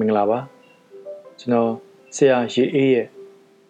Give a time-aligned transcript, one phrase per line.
[0.00, 0.38] မင်္ဂလာပါ
[1.38, 1.70] ကျွန်တော်
[2.16, 3.06] ဆရာရေအေးရဲ့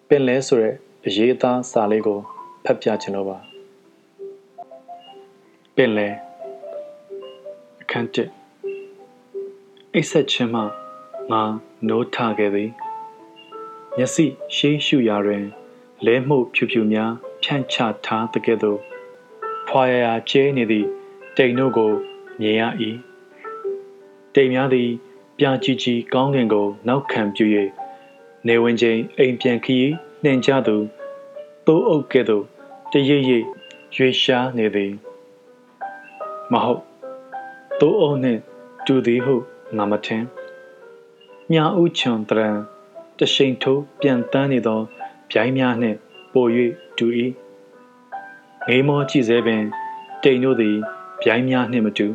[0.08, 0.75] ပင်လဲဆိုတဲ့
[1.07, 2.19] အရေးအသားစာလေးကို
[2.65, 3.39] ဖတ်ပြချင်လို့ပါ
[5.77, 6.09] ပင်လဲ
[7.83, 8.30] အခန်းတစ်
[9.95, 10.62] အိတ်ဆက်ချင်းမှ
[11.30, 11.43] ငါ
[11.88, 12.70] နိုးထခဲ့သည်
[13.96, 14.24] မျက်စိ
[14.56, 15.45] ရှေးရှုရာတွင်
[16.06, 17.76] လဲမှုဖြူဖြူများဖြန့်ချ
[18.06, 18.79] ထားတဲ့ကဲ့သို့
[19.68, 20.86] ဖွာရရာကျဲနေသည့်
[21.36, 21.92] တိမ်တို့ကို
[22.40, 22.62] မြင်ရ၏
[24.34, 24.90] တိမ်များသည်
[25.39, 27.45] ပြာကြီးကြီးကောင်းကင်ကို နောက်ခံပြု၍
[28.47, 29.88] နေဝင်ချင်းအိမ်ပြန်ခီး
[30.24, 30.77] နှင်ကြသူ
[31.66, 32.45] သိုးအုပ်ကဲ့သို့
[32.92, 33.47] တရိပ်ရိပ်
[33.97, 34.92] ရွေရှားနေသည်
[36.52, 36.83] မဟုတ်
[37.80, 38.41] သိုးအုပ်နှင့်
[38.87, 39.34] တူသည်ဟု
[39.77, 40.24] ငါမထင်
[41.50, 42.50] မြာဥချွန်တရံ
[43.19, 44.80] တရှိန်ထိုးပြန်တန်းနေသော
[45.30, 45.97] ဗျိုင်းများနှင့်
[46.33, 46.47] ပို၍
[46.98, 47.06] တူ၏
[48.69, 49.64] ငေးမောကြည့်စေပင်
[50.23, 50.77] တိမ်တို့သည်
[51.23, 52.06] ဗျိုင်းများနှင့်မတူ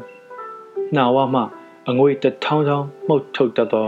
[0.95, 1.41] နှာဝမှ
[1.89, 3.87] အငွေတထောင်းထောင်းမှုတ်ထုတ်တတ်သော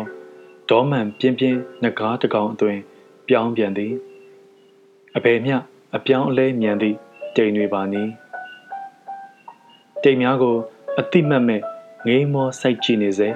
[0.70, 2.78] ဒေါမန်ပြင်းပြင်းငကားတကောင်အသွင်
[3.28, 3.94] ပြောင်းပြန်သည်
[5.16, 5.58] အဘယ်မျှ
[5.96, 6.98] အပြောင်းအလဲမြန်သည့်
[7.36, 8.04] တိမ်တွေပါနီ
[10.04, 10.56] တိမ်များကို
[11.00, 11.62] အတိမတ်မဲ့
[12.08, 13.30] ငေးမောစိုက်ကြည့်နေစေ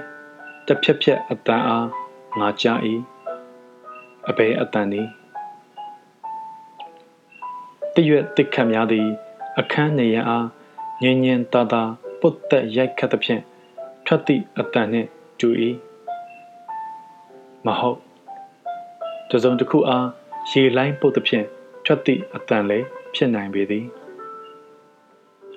[0.68, 1.88] တဖြက်ဖြက်အတန်အား
[2.40, 2.80] ငါကြား၏
[4.30, 5.02] အဘယ်အတန်နီ
[7.94, 9.08] တရွက်တစ်ခတ်များသည်
[9.60, 10.48] အခန်းနေရန်အား
[11.02, 11.84] ငင်းငင်းတာတာ
[12.20, 13.44] ပုတ်သက်ရိုက်ခတ်သဖြင့်
[14.12, 15.50] ထွက်သည့်အတန်နှင့်တူ၏
[17.66, 18.00] မဟုတ်
[19.30, 20.08] တစုံတစ်ခုအား
[20.50, 21.46] ရေလိုင်းပုတ်သဖြင့်
[21.86, 23.86] ထွက်သည့်အတန်လည်းဖြစ်နိုင်ပေသည်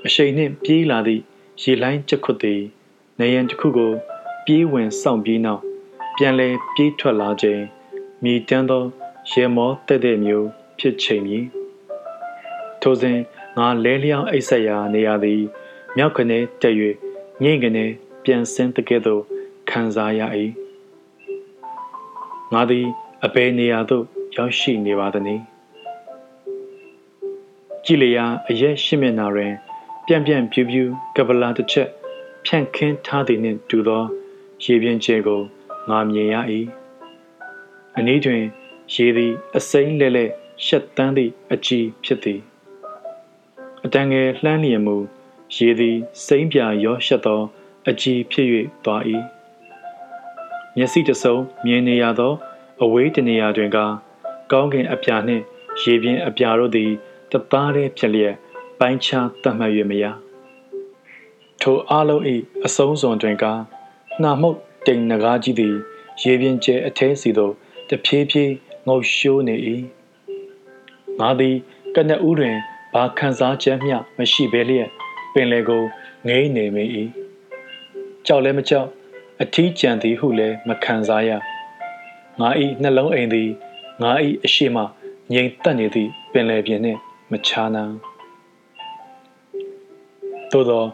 [0.06, 1.22] အရှိန်နှင့်ပြေးလာသည့်
[1.62, 2.62] ရေလိုင်းချက်ခွတ်သည်
[3.20, 3.92] နေရန်တစ်ခုကို
[4.44, 5.62] ပြေးဝင်စောင့်ပြီးနောက်
[6.16, 7.62] ပြန်လဲပြေးထွက်လာခြင်း
[8.22, 8.84] မိတန်းသော
[9.30, 11.44] ရေမောတဲ့တဲ့မျိုးဖြစ်ချိန်မည်
[12.82, 13.18] ထိုစဉ်
[13.58, 15.42] ငါလဲလျောင်းအိတ်ဆက်ရာနေရာသည်
[15.96, 16.74] မြောက်ကနေတက်၍
[17.44, 17.86] ငိမ့်ကနေ
[18.24, 19.22] ပြန်ဆင်းတကဲ့သို့
[19.70, 20.20] ခံစားရ၏
[22.52, 22.86] ငါသည်
[23.24, 24.04] အဘယ်နေရာသို့
[24.36, 25.42] ရောက်ရှိနေပါသနည်း
[27.84, 29.52] ကြည်လျာအရက်ရှင်းမျက်နာတွင်
[30.06, 31.88] ပြန့်ပြန့်ပြူးပြူးကပလာတစ်ချက်
[32.44, 34.02] ဖြန့်ခင်းထားသည်နှင့်တူသော
[34.64, 35.40] ရေပြင်ကျဲကို
[35.88, 36.36] ငါမြင်ရ၏
[37.96, 38.42] အနည်းတွင်
[38.94, 40.24] ရေသည်အစိမ့်လဲလဲ
[40.64, 42.40] ရှက်တန်းသည့်အကြည်ဖြစ်သည်
[43.84, 44.96] အတန်ငယ်လှမ်းလျင်မူ
[45.56, 47.40] ရေသည်စိမ့်ပြရောရှက်သော
[47.88, 48.48] အကြည်ဖြစ်၍
[48.84, 49.02] သွား၏
[50.76, 52.32] မျက်စိတစုံမြင်နေရသော
[52.82, 53.78] အဝေးတနေရာတွင်က
[54.50, 55.42] ကောင်းကင်အပြာနှင့်
[55.82, 56.90] ရေပြင်အပြာတို့သည်
[57.32, 58.34] တသားတည်းဖြစ်လျက်
[58.78, 60.04] ပိုင်းခြားတတ်မှတ်၍မရ
[61.60, 62.22] ထိုအလုံး၏
[62.64, 63.44] အဆုံးစွန်တွင်က
[64.22, 65.74] နှာမှုတ်တိမ်နဂါးကြီးသည်
[66.22, 67.52] ရေပြင်ကျဲအထဲစီသို့
[67.88, 68.52] တဖြည်းဖြည်း
[68.86, 69.56] ငုတ်ရှိုးနေ၏
[71.20, 71.56] ငါသည်
[71.94, 72.56] ကနဦးတွင်
[72.94, 74.88] ဘာခံစားချက်မျှမရှိဘဲလျက်
[75.32, 75.82] ပင်လေကို
[76.26, 76.84] ငိမ့်နေမိ၏
[78.26, 78.88] ကြောက်လည်းမကြောက်
[79.42, 81.30] အထီးကျန်သည်ဟုလည်းမခံစားရ
[82.40, 82.48] ငါ၏
[82.82, 83.50] နှလုံးအိမ်သည်
[84.02, 84.10] ငါ၏
[84.44, 84.78] အရှိမ
[85.32, 86.98] ငြိမ်သက်နေသည့်ပင်လယ်ပြင်နှင့်
[87.30, 87.84] မချာနာ
[90.50, 90.84] သို့သော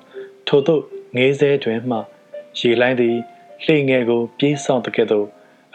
[0.49, 0.83] ထို့သို့
[1.17, 1.99] ငေးဆဲတွင်မှ
[2.59, 3.17] ရေလိုင်းသည်
[3.65, 5.27] လှိငယ်ကိုပြေးဆောင်တကဲ့သို့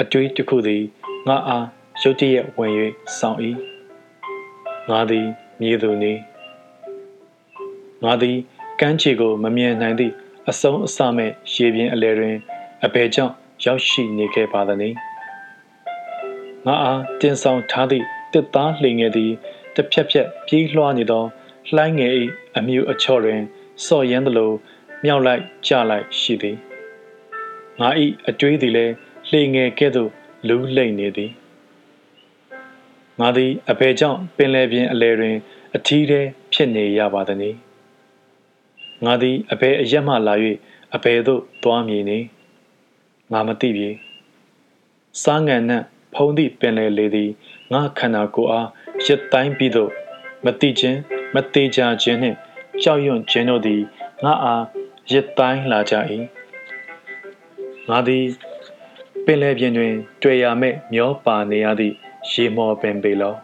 [0.01, 0.83] အတွေးတစ်ခုသည်
[1.27, 1.65] ငါအား
[2.01, 2.71] ရုတ်တရက်ဝင်၍
[3.17, 3.39] ဆောင်၏
[4.89, 5.27] ငါသည်
[5.61, 6.13] မြေသူနေ
[8.03, 8.37] ငါသည်
[8.79, 10.13] ကမ်းခြေကိုမမြင်နိုင်သည့်
[10.49, 12.35] အဆုံးအစမဲ့ရေပြင်အလယ်တွင်
[12.85, 13.33] အဘယ်ကြောင့်
[13.65, 14.97] ရောက်ရှိနေခဲ့ပါသနည်း
[16.65, 19.31] ငါအားတင်ဆောင်ထားသည့်တစ်သားလှိငယ်သည်
[19.75, 21.23] တစ်ဖြက်ဖြက်ပြေးလွှားနေသော
[21.75, 22.13] လှိုင်းငယ်၏
[22.57, 23.41] အမြူအချော့တွင်
[23.85, 24.51] စော့ရမ်းသလို
[25.03, 26.57] မြောက်လိုက်ကျလိုက်ရှိသည်
[27.79, 27.89] ငါ၏
[28.27, 28.93] အတွေးသည်လည်း
[29.29, 30.09] လှိငယ်ကဲ့သို့
[30.47, 31.31] လူးလိမ့်နေသည်
[33.19, 35.35] ငါသည်အဘယ်ကြောင့်ပင်လယ်ပြင်အလယ်တွင်
[35.75, 36.21] အထီးထဲ
[36.53, 37.57] ဖြစ်နေရပါသနည်း
[39.05, 40.33] ငါသည်အဘယ်အရက်မှလာ၍
[40.95, 42.25] အဘယ်သို့သွားမည်နည်း
[43.31, 43.89] ငါမသိပြီ
[45.23, 45.83] စားငံနှံ့
[46.13, 47.31] ဖုံးသည့်ပင်လယ်လေသည်
[47.73, 48.67] ငါခန္ဓာကိုယ်အား
[49.05, 49.91] ရစ်တိုင်းပြီးတော့
[50.45, 50.99] မတိခြင်း
[51.33, 52.37] မသေးကြခြင်းနှင့်
[52.83, 53.81] ကြောက်ရွံ့ခြင်းတို့သည်
[54.23, 54.63] ငါအား
[55.11, 55.95] ရစ်တိုင်းလာကြ၏
[57.89, 58.25] ငါသည်
[59.25, 61.95] ပင်လယ်ပြင်တွင် တွေ့ရမဲ့မျောပါနေရသည့်
[62.31, 63.35] ရေမော်ပင်ပေလော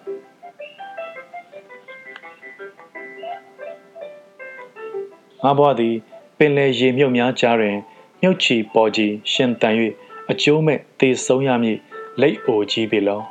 [5.43, 5.95] ငါဘွားသည်
[6.37, 7.77] ပင်လယ်ရေမြုပ်များကြားတွင်
[8.21, 9.75] မြုပ်ချီပေါ်ကြီးရှင်တန်၍
[10.31, 11.77] အကျိုးမဲ့သေဆုံးရမည်
[12.21, 13.21] လိတ်အိုကြီးပေလော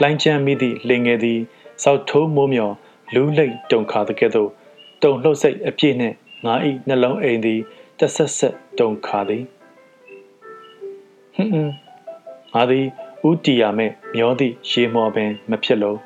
[0.00, 1.40] လိုင်းချမ်းမိသည့်လင်ငယ်သည်
[1.82, 2.74] စောက်ထိုးမိုးမြော်
[3.14, 4.50] လူးလိတ်တုံခါတဲ့ကဲ့သို့
[5.02, 6.54] တုံလှုပ်စိတ်အပြည့်နှင့်ငါ၏
[6.88, 7.60] နှလုံးအိမ်သည်
[7.98, 9.44] တဆက်ဆက်တုံခါသည်
[11.34, 11.74] ဟွန်းဟွန်း
[12.54, 12.86] ငါသည်
[13.28, 15.98] ဥတီယာမဲ့မျောသည့်ရေမော်ပင် မဖြစ်လို့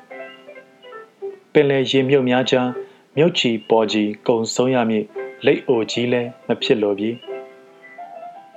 [1.53, 2.67] ပင်လေရေမြုပ်များကြား
[3.15, 5.05] မြုပ်ချီပေါ်ကြီးကုံဆုံးရမည်
[5.45, 7.09] လိတ်အိုကြီးလည်းမဖြစ်လို့ပြီ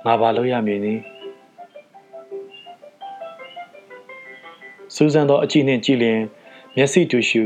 [0.05, 1.01] ငါဘာလို့ရမည်နည်း
[4.95, 6.19] စူးစမ်းသောအကြည့်နှင့်ကြည့်လျင်
[6.75, 7.43] မျက်စိတူရှူ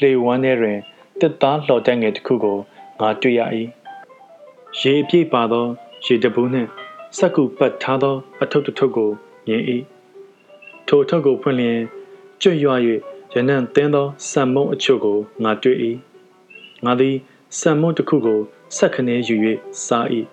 [0.00, 0.78] လေဝမ်းထဲတွင်
[1.20, 2.58] တစ်သားလှော်တက်ငယ်တစ်ခုကို
[3.00, 3.40] ငါတွေ့ရ၏
[4.80, 5.66] ရေအပြည့်ပါသော
[6.04, 6.68] ရေတပူးနှင့်
[7.16, 9.10] စက်ကူပတ်ထားသော အထုပ်တစ်ထုပ်ကို
[9.46, 9.62] မြင်၏
[10.88, 11.78] ထိုအထုပ်ကိုဖွင့်လျင်
[12.42, 12.70] ကျွတ်ရွ၍
[13.34, 15.78] ရနံ့သင်းသောစံမုံအချို့ကိုငါတွေ့၏
[16.86, 17.16] ငါသည်
[17.58, 18.40] စံမုံတစ်ခုကို
[18.76, 19.36] ဆက်ခနဲယူ၍
[19.86, 20.06] စား၏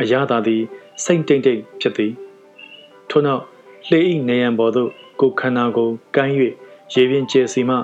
[0.00, 0.62] အရာသာသည်
[1.04, 2.12] စိတ်တိတ်တိတ်ဖြစ်သည်
[3.08, 3.42] ထို့နောက်
[3.88, 3.98] လှေ၏
[4.28, 6.34] နေရန်ပေါ်သို့ကိုခန္ဓာကိုကိုင်း၍
[6.94, 7.76] ရေပြင်ကျဲစီမှ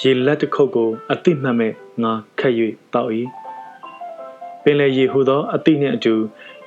[0.00, 1.72] ရေလက်တစ်ခုပ်ကိုအတိမှတ်မဲ့
[2.02, 2.54] ငါခတ်၍
[2.92, 3.10] တောက်၏
[4.62, 6.14] ပင်လေရေဟူသောအတိနှင့်အတူ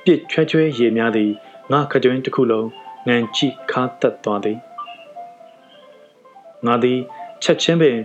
[0.04, 1.30] ပြစ်ချွဲချွဲရေများသည်
[1.72, 2.68] ငါခတွင်တစ်ခုလုံး
[3.08, 4.58] ငံကြည့်ခါတက်သွားသည်
[6.66, 6.98] ငါသည်
[7.42, 7.96] ချက်ချင်းပင်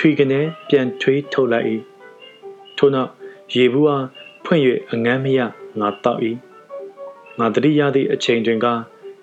[0.04, 1.66] ွေကနေပြန်ထွေးထုတ်လိုက်၏
[2.78, 3.10] ထို့နောက်
[3.54, 4.06] ရေဘူးအား
[4.44, 4.62] ဖွင့်၍
[4.92, 5.40] အငမ်းမရ
[5.80, 6.20] ငါတောက်၏
[7.38, 8.66] ငါတတိယသည့်အချိန်တွင်က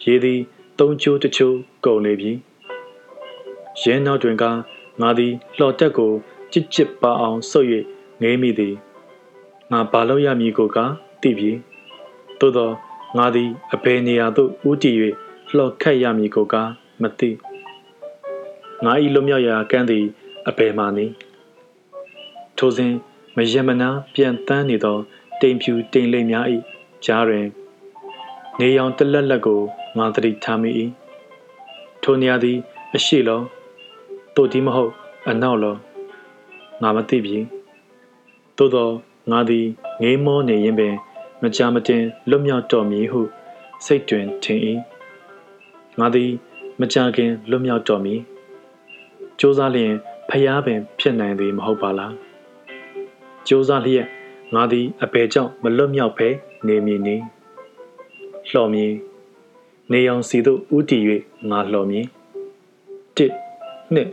[0.05, 0.39] ရေသည်
[0.79, 2.31] သုံးချိုးတစ်ချိုးကုန်လေပြီ
[3.81, 4.43] ရင်းနောက်တွင်က
[5.01, 6.11] ငါသည်လှော်တက်ကို
[6.51, 7.67] ကြစ်ကြစ်ပါအောင်ဆုပ်၍
[8.21, 8.75] ငေးမိသည်
[9.71, 10.77] ငါဘာလို့ရမည်ကိုက
[11.21, 11.51] သိပြီ
[12.39, 12.69] သို့သော
[13.17, 14.95] ငါသည်အဘယ်နေရာသို့ဦးတည်၍
[15.55, 16.55] လှော်ခတ်ရမည်ကိုက
[17.01, 17.29] မသိ
[18.85, 20.05] ငါ၏လွမြောက်ရာကမ်းသည်
[20.49, 21.13] အဘယ်မှနည်း
[22.57, 22.93] ထိုစဉ်
[23.37, 24.97] မယမနာပြန်တန်းနေသော
[25.41, 26.45] တိမ်ဖြူတိမ်လိမ်များ၏
[27.05, 27.45] ကြားတွင်
[28.59, 29.61] နေရောင်တလက်လက်ကို
[29.97, 30.69] ငါသတိထားမိ၏
[32.03, 32.57] ထိုနေရာသည်
[32.95, 33.41] အရှိလော
[34.35, 34.91] တို့ဒီမဟုတ်
[35.29, 35.75] အနောက်လော
[36.81, 37.37] ငါမသိပြီ
[38.57, 38.89] သို့သော
[39.31, 39.65] ငါသည်
[40.01, 40.93] ငေးမောနေရင်ပင်
[41.41, 43.21] မကြမတင်လွတ်မြောက်တော်မည်ဟု
[43.85, 44.59] စိတ်တွင်ထင်၏
[45.99, 46.31] ငါသည်
[46.79, 48.19] မကြခင်လွတ်မြောက်တော်မည်
[49.37, 49.93] စ조사လျင်
[50.29, 52.15] ဖျားပင်ဖြစ်နိုင်သည်မဟုတ်ပါလားစ
[53.47, 54.07] 조사လျက်
[54.53, 56.29] ငါသည်အဘယ်ကြောင့်မလွတ်မြောက်ဖဲ
[56.67, 57.23] နေမည်နည်း
[58.49, 58.93] လှော်မည်
[59.91, 60.99] နေအောင်စီသို့ဥတီ၍
[61.49, 62.05] ငါလှော်မည်
[63.15, 63.19] 1
[63.95, 64.05] 2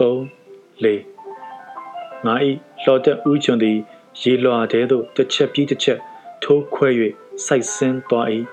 [0.00, 0.40] 3
[0.82, 2.50] 4ငါဤ
[2.82, 3.76] လှော်တက်ဥချွန်သည်
[4.20, 5.98] ရေလွှာတဲသို့တစ်ချက်ပြီးတစ်ချက်
[6.42, 6.88] ထိုးခွဲ၍
[7.46, 8.26] စိုက်ဆင်းသွား၏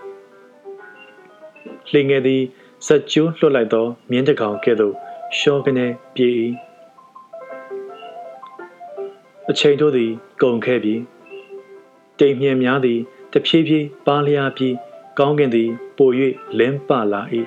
[1.92, 2.42] လှေငယ်သည်
[2.88, 4.94] စက်ကျိုးလွှတ်လိုက်သောမြင်းတကောင်ကဲ့သို့
[5.38, 6.34] ရှောကနေပြေး၏
[9.50, 10.12] အချိန်တို့သည်
[10.42, 10.96] ကုန်ခဲ့ပြီ
[12.20, 13.00] တိမ်မြင်များသည်
[13.34, 14.76] တဖြည်းဖြည်းပါလျားပြီး
[15.20, 16.10] ကောင်းကင်သည် ပို၍
[16.60, 17.22] လင်းပလာ၏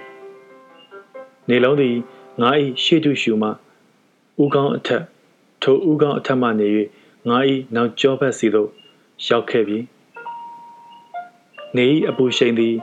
[1.48, 1.96] နေလုံးသည်
[2.40, 2.50] ငါ၏
[2.82, 3.48] ရှေ့တုရှုမှ
[4.42, 5.04] ဥကောင်းအထက်
[5.62, 6.68] ထိုဥကောင်းအထက်မှနေ၍
[7.28, 7.38] ငါ၏
[7.74, 8.70] နောက်ကျောဘက်စီသို့
[9.26, 9.78] ရောက်ခဲ့ပြီ
[11.76, 12.74] နေ၏အပူရှိန်သည်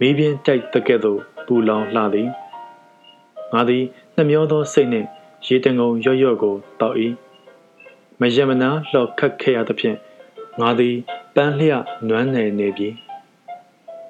[0.00, 2.28] မီးပြင်းတိုက်တကဲ့သို့ပူလောင်လှသည်
[3.52, 3.84] ငါသည်
[4.16, 5.06] နှမျောသောစိတ်နှင့်
[5.46, 6.96] ရေတငုံရော့ရော့ကိုတောက်၏
[8.20, 9.98] မယမနာလှော်ခတ်ခဲ့ရသဖြင့်
[10.60, 10.96] ငါသည်
[11.34, 12.88] ပန်းလျက်နွမ်းနယ်နေပြီ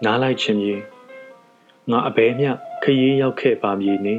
[0.04, 0.76] နားလိုက်ခြင်းမြေ
[1.90, 2.50] ငါအဘဲမျှ
[2.82, 4.14] ခရီးရောက်ခဲ့ပါမည်နေ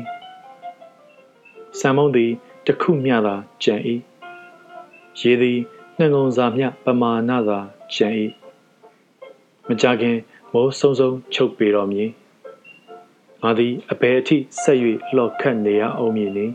[1.80, 2.32] ဆံမုံသည်
[2.66, 3.76] တခုမျှသာကြံ၏
[5.20, 5.60] ရေသည်
[5.98, 7.60] နှငုံစာမျှပမာဏသာ
[7.96, 8.08] ကြံ၏
[9.68, 10.18] မကြခင်
[10.54, 12.10] မိုးဆုံဆုံချုပ်ပေတော်မည်
[13.42, 14.78] ငါသည်အဘယ်အထိဆက်၍
[15.16, 16.46] လှော်ခတ်နေရအောင်မည်နေ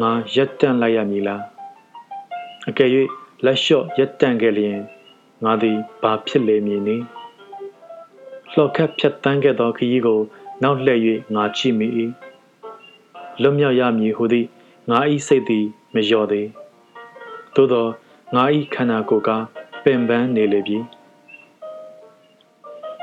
[0.00, 1.53] ငါရက်တန့်လိုက်ရမည်လား
[2.68, 2.90] အကယ်၍
[3.44, 4.78] လက်လျှော့ရက်တန့်ခဲ့လျင်
[5.44, 7.04] ငါသည်ဘာဖြစ်လေမည်နည်း
[8.52, 10.20] လှော်ခတ်ဖြတ်တန်းခဲ့သောခရီးကို
[10.62, 11.00] နောက်လှည့်၍
[11.34, 11.88] ငါချိမိ၏
[13.42, 14.48] လွတ်မြောက်ရမည်ဟုသည့်
[14.90, 16.48] ငါ၏စိတ်သည်မလျော့သေး
[17.54, 17.86] သို့သော
[18.34, 19.30] ငါ၏ခန္ဓာကိုယ်က
[19.84, 20.78] ပင်ပန်းနေလေပြီ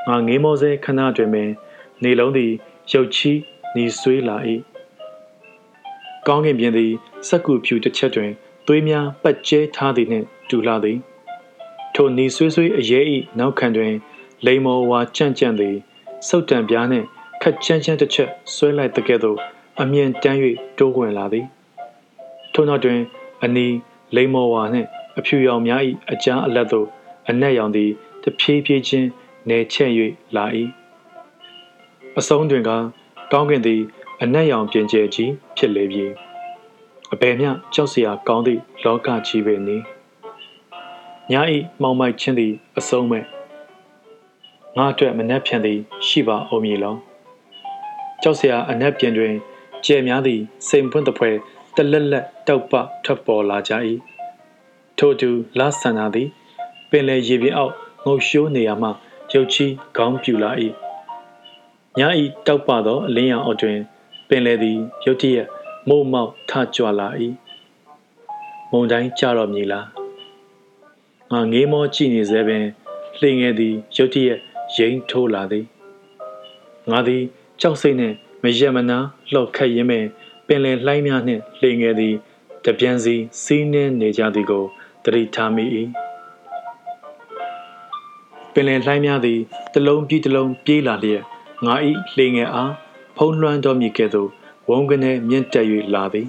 [0.08, 1.50] ငါငေးမောစေခဏတွင်ပင်
[2.04, 2.52] နေလုံးသည်
[2.92, 3.40] ရုပ်ချီး
[3.76, 4.38] နေဆွေးလာ၏
[6.28, 6.92] ကောင်းကင်ပြင်သည်
[7.28, 8.32] စက်ကူဖြူတစ်ချက်တွင်
[8.74, 10.98] သွေးများပတ်ကျဲထားသည်နှင့်တူလာသည်
[11.96, 13.06] ထိုနေဆွေးဆွေးအရေး၏
[13.40, 13.94] နောက်ခံတွင်
[14.46, 15.76] လိမ္မောဝါကြံ့ကြံ့သည်
[16.28, 17.06] စုတ်တံပြားနှင့်
[17.42, 19.38] ခက်ချမ်းချမ်းတစ်ချက်ဆွဲလိုက်တဲ့ကဲ့သို့
[19.82, 20.40] အမြင်တမ်း၍
[20.78, 21.46] တိုးဝင်လာသည်
[22.54, 23.00] ထို့နောက်တွင်
[23.44, 23.68] အနီ
[24.16, 24.88] လိမ္မောဝါနှင့်
[25.18, 26.88] အဖြူရောင်များ၏အကြားအလက်သို့
[27.30, 27.90] အနက်ရောင်သည်
[28.24, 29.08] တဖြည်းဖြည်းချင်း
[29.50, 29.92] နေချက်၍
[30.36, 30.46] လာ၏
[32.20, 32.72] အဆုံးတွင်က
[33.32, 33.82] ကောင်းကင်သည်
[34.22, 36.06] အနက်ရောင်ပြင်ကျဲကြီးဖြစ်လေပြီ
[37.14, 39.78] အဘယ်မျှကြောက်စရာကောင်းသည့်လောကကြီးပဲနေ
[41.32, 43.26] ညာဤမောင်မိုက်ချင်းသည်အဆုံးမဲ့
[44.78, 46.96] ငါအတွက်မနှက်ဖြန်သည်ရှိပါအောင်မည်လော
[48.22, 49.34] ကြောက်စရာအနက်ပြင်တွင်
[49.86, 51.30] ကျဲများသည်စိန်ဖွင့်တပွဲ
[51.76, 53.74] တလက်လက်တောက်ပထွက်ပေါ်လာကြ၏
[54.98, 56.30] ထို့တူလာဆန္ဒသည်
[56.90, 57.74] ပင်လေရေပြင်အောက်
[58.06, 58.90] ငုတ်ရှိုးနေရာမှ
[59.34, 59.66] ရုတ်ချီ
[59.96, 60.52] ခေါင်းပြူလာ၏
[62.00, 63.80] ညဤတောက်ပသောအလင်းရောင်အောက်တွင်
[64.28, 65.48] ပင်လေသည်ရုတ်တရက်
[65.90, 67.08] မုံမောက်ထကြွလာ၏
[68.72, 69.88] မုံတိုင်းကြတော့မည်လား
[71.32, 72.66] ငါငေးမောကြည့်နေစေပင်
[73.20, 74.40] လှိငယ်သည်ရုတ်တရက်
[74.76, 75.66] ရိမ့်ထိုးလာသည်
[76.90, 77.24] ငါသည်
[77.62, 78.98] ကြောက်စိတ်နှင့်မရမနာ
[79.32, 80.06] လှော့ခတ်ရင်းမဲ့
[80.48, 82.16] ပင်လယ်လှိုင်းများနှင့်လှိငယ်သည်
[82.66, 84.66] တပြန်စီစီးနှင်းနေကြသည်ကို
[85.04, 85.66] တတိထားမိ၏
[88.54, 89.40] ပင်လယ်လှိုင်းများသည်
[89.74, 91.24] တလုံးပြီးတလုံးပြေးလာလျက်
[91.66, 91.76] ငါ၏
[92.16, 92.74] လှိငယ်အား
[93.18, 94.32] ဖုံးလွှမ်းတော်မူကဲ့သို့
[94.70, 96.28] ဝုန်းကနေမြင့်တက်၍လာသည်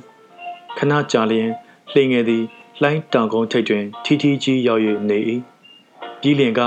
[0.76, 1.50] ခဏကြာလျင်
[1.90, 2.44] လှိငယ်သည်
[2.80, 5.18] လှိုင်းတောင်ကုန်းထိပ်တွင် ထီထီကြီးရောက်၍နေ၏
[6.20, 6.60] ပြီးလျင်က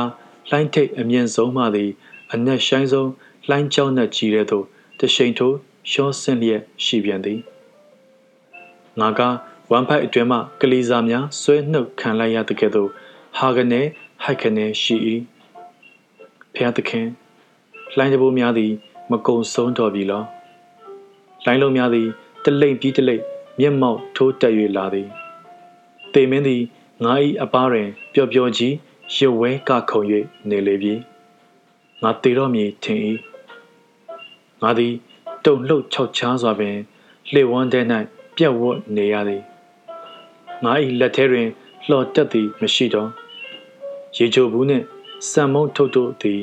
[0.50, 1.90] လှိုင်းထိပ်အမြင့်ဆုံးမှသည်
[2.32, 3.10] အနက်ဆိုင်ဆုံး
[3.48, 4.66] လှိုင်းကြောင်းနှက်ကြီးတဲ့သို့
[5.00, 5.56] တရှိန်ထိုး
[5.92, 7.40] ရှောဆင့်လျက်ရှိပြန်သည်
[9.00, 9.22] ငါက
[9.72, 12.90] ဝမ်ဖိုက်အတွင်မှကလေးစားများဆွဲနှုတ်ခံလိုက်ရတဲ့ကဲ့သို့
[13.38, 13.82] ဟာကနေ
[14.24, 14.96] ဟိုက်ကနေရှိ၏
[16.56, 17.08] ဖျားသခင်
[17.96, 18.72] လှိုင်းတဘိုးများသည်
[19.12, 20.24] မကုံဆုံးတော်ပြီလော
[21.46, 22.08] လိုင်းလုံးများသည်
[22.44, 23.24] တလိမ့်ပြီးတလိမ့်
[23.60, 25.08] မျက်မှောက်ထိုးတက်၍လာသည်
[26.14, 26.62] တေမင်းသည်
[27.04, 28.74] ငါ၏အပားတွင်ပျော်ပျော်ကြီး
[29.16, 30.02] ရွဝဲကခုံ၍
[30.50, 30.94] နေလေပြီ
[32.04, 33.00] ငါတေတော့မည်ထင်၏
[34.62, 34.94] ငါသည်
[35.46, 36.76] တုံလှုပ်ခြောက်ချားစွာပင်
[37.32, 37.86] လှေဝန်းတဲ့၌
[38.36, 39.44] ပြက်ဝတ်နေရသည်
[40.64, 41.48] ငါ၏လက်ထဲတွင်
[41.90, 43.10] လှော်တက်သည်မရှိတော့
[44.18, 44.86] ရေချိုဘူးနှင့်
[45.30, 46.42] စံမုံထုတ်တို့သည်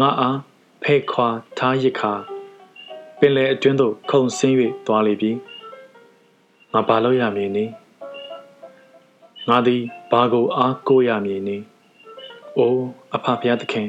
[0.00, 0.38] ငါအား
[0.82, 2.33] ဖဲခွာထားရခါ
[3.18, 4.56] ပင်လယ်အတွင်းသို့ခုန်ဆင်း၍
[4.86, 5.30] သွားလေပြီ
[6.72, 7.72] ငါဘာလို့ရမည်နည်း
[9.48, 11.64] ငါသည်ဘာကိုအားကိုးရမည်နည်း
[12.56, 13.88] အိုးအဖဖျားသခင်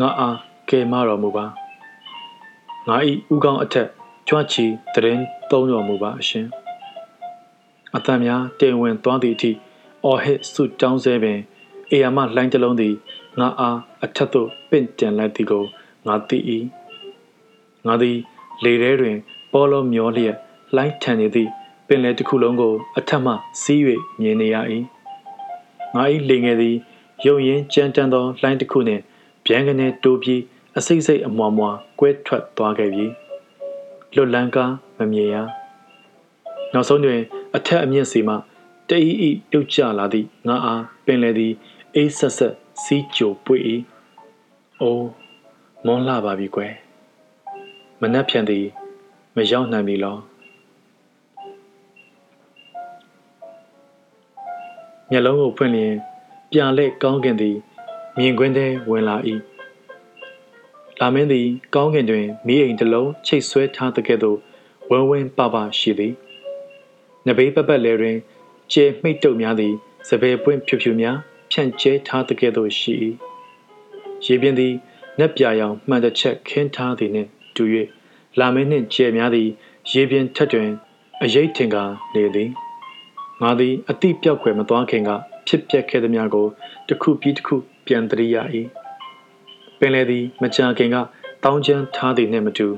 [0.00, 0.36] ငါအား
[0.68, 1.46] ကယ်မတော်မူပါ
[2.86, 2.96] ငါ၏
[3.34, 3.88] ဥကောင်းအထက်
[4.28, 5.20] ကြွချီတရင်
[5.50, 6.46] သုံးတော်မူပါအရှင်
[7.96, 9.50] အတန်များတင်ဝင်သွားသည့်အထိ
[10.04, 11.38] အော်ဟစ်ဆုတောင်းဆဲပင်
[11.90, 12.94] အေယာမလှိုင်းတစ်လုံးသည်
[13.38, 15.64] ငါအားအထက်သို့ပင့်တင်လိုက်သည်ကို
[16.06, 16.38] ငါသိ၏
[17.86, 18.16] ငါသည်
[18.64, 19.16] လေထဲတွင်
[19.52, 20.36] ပေါ်လုံးမျောလျက်
[20.74, 21.50] လှိုင်းထန်နေသည့်
[21.86, 23.80] ပင်လယ်တစ်ခုလုံးကို အထက်မှစီး၍
[24.20, 24.56] မြင်နေရ၏
[25.94, 26.76] ငါ၏လေငယ်သည်
[27.26, 29.02] ရုံရင်ကြမ်းတမ်းသောလှိုင်းတစ်ခုနှင့်
[29.46, 30.40] ဗျံကနေတိုးပြီး
[30.78, 33.06] အစိမ့်စိမ့်အမွားမွားကွဲထွက်သွားခဲ့ပြီ
[34.14, 35.36] လွတ်လန်းကားမမြင်ရ
[36.72, 37.20] နောက်ဆုံးတွင်
[37.56, 38.34] အထက်အမြင့်စီမှ
[38.88, 41.52] တအီအီပြုတ်ကျလာသည့်ငါအားပင်လေသည်
[41.94, 43.56] အေးဆက်ဆက်စီးကြိုပွေ၏
[44.80, 45.08] အိုး
[45.86, 46.72] မွန်လာပါပြီကွယ်
[48.00, 48.64] မနှက်ဖြန်သည်
[49.36, 50.16] မရောက်နိုင်ပြီလော
[55.10, 55.94] မျက်လုံးကိုဖွင့်လျင်
[56.50, 57.56] ပြာလက်ကောင်းကင်သည်
[58.18, 59.16] မြင်ကွင်းထဲဝင်လာ၏
[60.98, 64.38] လာမင်းသည် ကောင်းကင်တွင်မိအိမ်တစ်လုံးချိတ်ဆွဲထားတဲ့ကဲ့သို့
[64.90, 66.14] ဝဲဝဲပပရှိသည်
[67.26, 68.16] နဘေးပပတ်လဲတွင်
[68.72, 69.74] ကျဲမိတ်တုပ်များသည်
[70.08, 71.16] စပယ်ပွင့်ဖြူဖြူများ
[71.50, 72.94] ဖြန့်ကျဲထားတဲ့ကဲ့သို့ရှိ၏
[74.24, 74.74] ရေပြင်းသည်
[75.18, 77.64] နက်ပြာရောင်မှန်တစ်ချက်ခင်းထားသည်နှင့် တူ၍
[78.38, 79.48] လာမင်းနှင့်ကျဲများသည်
[79.90, 80.70] ရေပြင်းထက်တွင်
[81.22, 82.50] အရေးထင်ကားနေသည်
[83.42, 85.10] ငါသည်အတိပြောက်ွယ်မသွားခင်က
[85.46, 86.46] ဖြစ်ပျက်ခဲ့သည်များကို
[86.88, 87.54] တစ်ခုပြီးတစ်ခု
[87.86, 88.36] ပြန်သတိရ၏
[89.78, 90.96] ပင်လေသည်မကြာခင်က
[91.44, 92.68] တောင်းချမ်းထားသည်နှင့်မတူ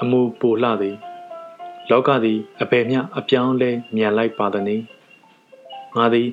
[0.00, 0.96] အမူပိုလှသည်
[1.90, 4.82] လောကသည်အဘယ်မျှအပြောင်းလဲမြန်လိုက်ပါသည်။
[5.96, 6.28] ငါသည်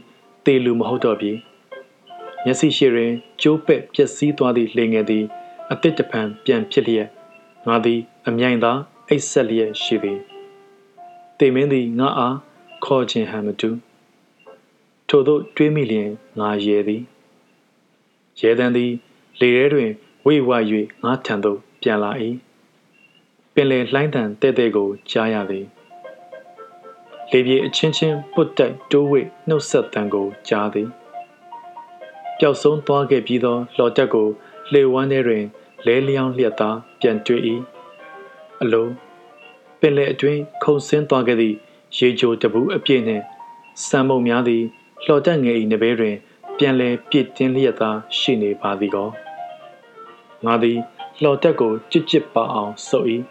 [0.45, 1.31] တေလူမဟုတ်တော့ပြီ။
[2.45, 3.11] မျက်စိရှိတွင်
[3.41, 5.25] ကျိုးပဲ့ပျက်စီးသွားသည့်လေငယ်သည်
[5.71, 7.07] အတစ်တပံပြန်ဖြစ်လျက်
[7.67, 8.71] ငါသည် အမြိုင်သာ
[9.09, 10.19] အိတ်ဆက်လျက်ရှိသည်။
[11.39, 12.37] တေမင်းသည်ငါအား
[12.85, 13.69] ခေါ်ခြင်းဟန်မတူ
[15.09, 17.01] ထို့သောတွေးမိလျင်ငါရဲသည်
[18.39, 18.91] ရဲတန်သည်
[19.39, 19.89] လေထဲတွင်
[20.25, 20.57] ဝိဝါ၍
[21.03, 22.11] ငါထံသို့ပြန်လာ၏
[23.53, 25.65] ပင်လေလှိုင်းတန်တဲ့တဲ့ကိုကြားရသည်
[27.31, 30.89] လေပြေအချင်းချင်းပုတ်တိုက်တိုးဝိနှုတ်ဆက်တန်ကိုကြားသည်
[32.39, 34.27] ပျောက်ဆုံးသွားခဲ့ပြီးသောလှော်တက်ကို
[34.73, 35.43] လေဝမ်းထဲတွင်
[35.85, 37.41] လဲလျောင်းလျက်သားပြန်တွေ့၏
[38.61, 38.91] အလုံး
[39.79, 41.55] ပင်လေအတွင်းခုန်ဆင်းသွားခဲ့သည့်
[41.97, 43.23] ရေချိုတပူအပြည့်နှင့်
[43.87, 44.63] စံမုံများသည်
[45.05, 46.15] လှော်တက်ငယ်၏နဘေးတွင်
[46.57, 49.09] ပြန်လဲပြစ်တင်းလျက်သာရှိနေပါသည်ကော
[50.45, 50.77] ငါသည်
[51.21, 53.07] လှော်တက်ကိုကြစ်ကြစ်ပါအောင်စုပ်၏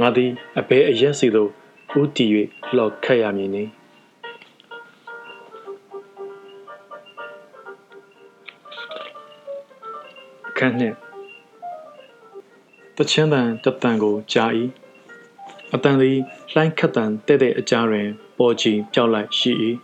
[0.00, 1.50] ငါသည်အဘဲအရက်စီသို့
[2.00, 2.30] ဦးတည်၍
[2.74, 3.64] လှော်ခတ်ရမည်နေ
[10.48, 10.96] အခန်းနှင့်
[12.98, 14.50] တချင်းတန်တတန်ကိုကြား၏
[15.74, 16.18] အတန်သည်
[16.52, 19.52] လှိုင်းခတ်တန်တဲ့တဲ့အကြားတွင် ပေါ်ချီပြောက်လိုက်ရှိ၏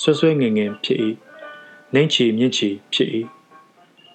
[0.00, 1.00] ဆွဆွဲငင်ငင်ဖြစ်၏
[1.94, 3.10] နှိမ့်ချီမြင့်ချီဖြစ်၏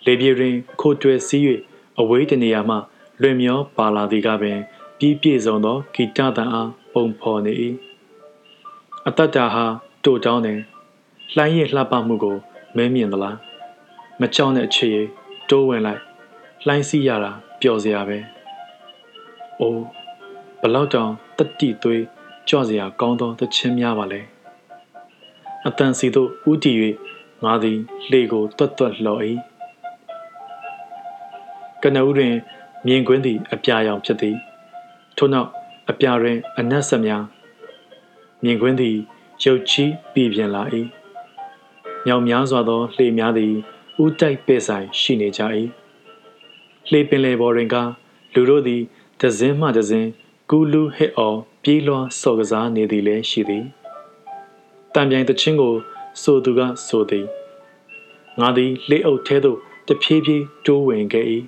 [0.06, 1.44] လေပြေတွင်ခိုတွယ်စည်း၍
[2.00, 2.78] အဝေးတနေရာမှ
[3.22, 4.60] လွင်မျောပါလာသည်ကပင်
[4.98, 7.54] ပြီးပြည့်စုံသောဂီတတန်အားပုံဖော်နေ၏
[9.08, 9.66] အတ္တတာဟာ
[10.04, 10.60] တိုတောင်းတယ်
[11.36, 12.38] လှိုင်းရဲ့လှပမှုကို
[12.75, 13.38] မဲမြင်သလား
[14.20, 14.98] မကြောက်တဲ့အချစ်ရ
[15.50, 16.01] တိုးဝင်လိုက်
[16.66, 18.18] လှိုင်းစီးရတာ ပျော်စရာပဲ
[19.60, 19.84] အိုး
[20.62, 22.03] ဘလောက်တောင်တတိသွေး
[22.50, 24.22] ကြော့စရာကောင်းသောသချင်းများပါလဲ
[25.68, 26.72] အတန်စီတို့ဥတီ၍
[27.44, 27.77] ငါသည်
[28.10, 29.22] လှေကိုတွတ်တွတ်လော်၏
[31.82, 32.34] ကနဦးတွင်
[32.88, 34.38] မြင်ကွင်းသည်အပြာရောင်ဖြစ်သည်
[35.18, 35.50] ထို့နောက်
[35.89, 37.24] အပြာတွင်အနက်ဆက်များ
[38.44, 38.96] မြင်ကွင်းသည်
[39.44, 40.63] ရုပ်ချီးပြည်ပြင်းလာ၏
[42.06, 43.53] မြောင်များစွာသောလှေများသည်
[44.03, 45.41] ဥတိုက်ပဲ့ဆိုင်ရှိနေကြ၏
[46.90, 47.76] လှေပင်လေပေါ်တွင်က
[48.34, 48.82] လူတို့သည်
[49.22, 50.10] တစင်းမှတစင်း
[50.50, 53.66] ကူလူဟစ်အော်ပြေးလွှားစော်ကစားနေသည်လည်းရှိသည်
[54.94, 55.74] တံပြိုင်တချင်းကို
[56.22, 57.26] ဆိုသူကဆိုသည်
[58.40, 59.58] ငါသည်လှေအုပ်ထဲသို့
[59.88, 61.26] တဖြည်းဖြည်းတိုးဝင်ခဲ့၏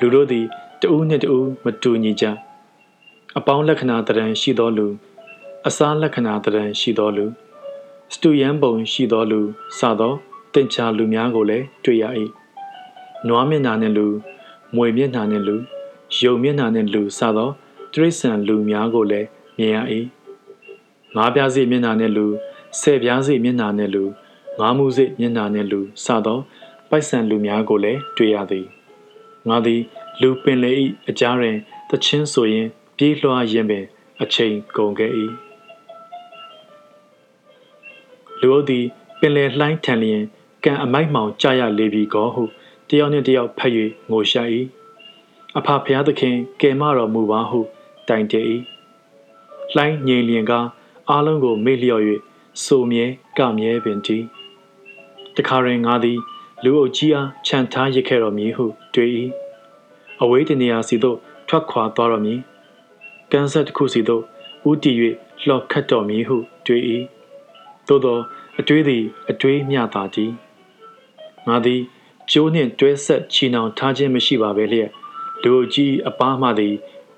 [0.00, 0.46] လူတို့သည်
[0.82, 2.24] တဦးနှင့်တဦးမတူညီကြ
[3.38, 4.86] အပေါင်းလက္ခဏာတရံရှိသောလူ
[5.66, 7.26] အစားလက္ခဏာတရံရှိသောလူ
[8.12, 9.40] စတူယန်ပုံရှိသောလူ
[9.78, 10.14] စသော
[10.52, 12.04] တင်ချာလူများကိုလည်းတွေ့ရ၏
[13.28, 14.06] နွားမျက်နှာနှင့်လူ
[14.74, 15.56] မွေမျက်နှာနှင့်လူ
[16.22, 17.50] ရုံမျက်နှာနှင့်လူစသော
[17.92, 19.78] တရိษံလူများကိုလည်းမြင်ရ၏
[21.16, 22.26] ငါးပြားစီမျက်နှာနှင့်လူ
[22.80, 24.04] ဆယ်ပြားစီမျက်နှာနှင့်လူ
[24.60, 26.38] ငါးမှုစီမျက်နှာနှင့်လူစသော
[26.88, 28.66] ပိုက်ဆံလူများကိုလည်းတွေ့ရသည်
[29.48, 29.80] ငါသည်
[30.20, 30.72] လူပင်လေ၏
[31.08, 31.56] အကြားတွင်
[31.90, 33.84] တချင်းဆိုရင် ပြေးလွှားရင်းပင်
[34.22, 35.12] အချိန်ကုန်ခဲ့၏
[38.40, 38.84] လူအုပ်သည်
[39.20, 40.22] ပင်လယ်လှိုင်းထန်လျင်
[40.64, 42.42] ကံအမိုက်မှောင်ကြရလေပြီကောဟု
[42.90, 43.72] တယောက်နှင့်တယောက်ဖက်၍
[44.10, 44.42] ငိုရှာ၏
[45.58, 47.60] အဖဖျားသခင်ကယ်မတော်မူပါဟု
[48.08, 48.46] တိုင်တည်၏
[49.74, 50.52] လှိုင်းငြိမ်လျင်က
[51.08, 52.02] အားလုံးကိုမေ့လျော့၍
[52.64, 53.06] ဆိုမြဲ
[53.38, 54.24] ကမြဲပင်တည်
[55.36, 56.18] တခါရင်ငါသည်
[56.64, 59.10] လူအုပ်ကြီးအားခြံထားရခဲ့တော်မူဟုတွေ့၏
[60.22, 61.18] အဝေးတနေရာစီသို့
[61.48, 62.34] ထွက်ခွာသွားတော်မူ
[63.32, 64.22] ကန်းဆက်တစ်ခုစီသို့
[64.68, 64.96] ဦးတည်၍
[65.46, 66.82] လှော်ခတ်တော်မူဟုတွေ့၏
[67.88, 68.18] သို့သော
[68.58, 70.32] အတွေးသည်အတွေးမျှသာတည်
[71.48, 71.82] ငါသည်
[72.30, 74.90] ကျိုးနှင့်တွဲဆက်ချီနှောင်ထားခြင်းမရှိပါပဲလျက်
[75.42, 76.74] လူကြီးအပားမှသည်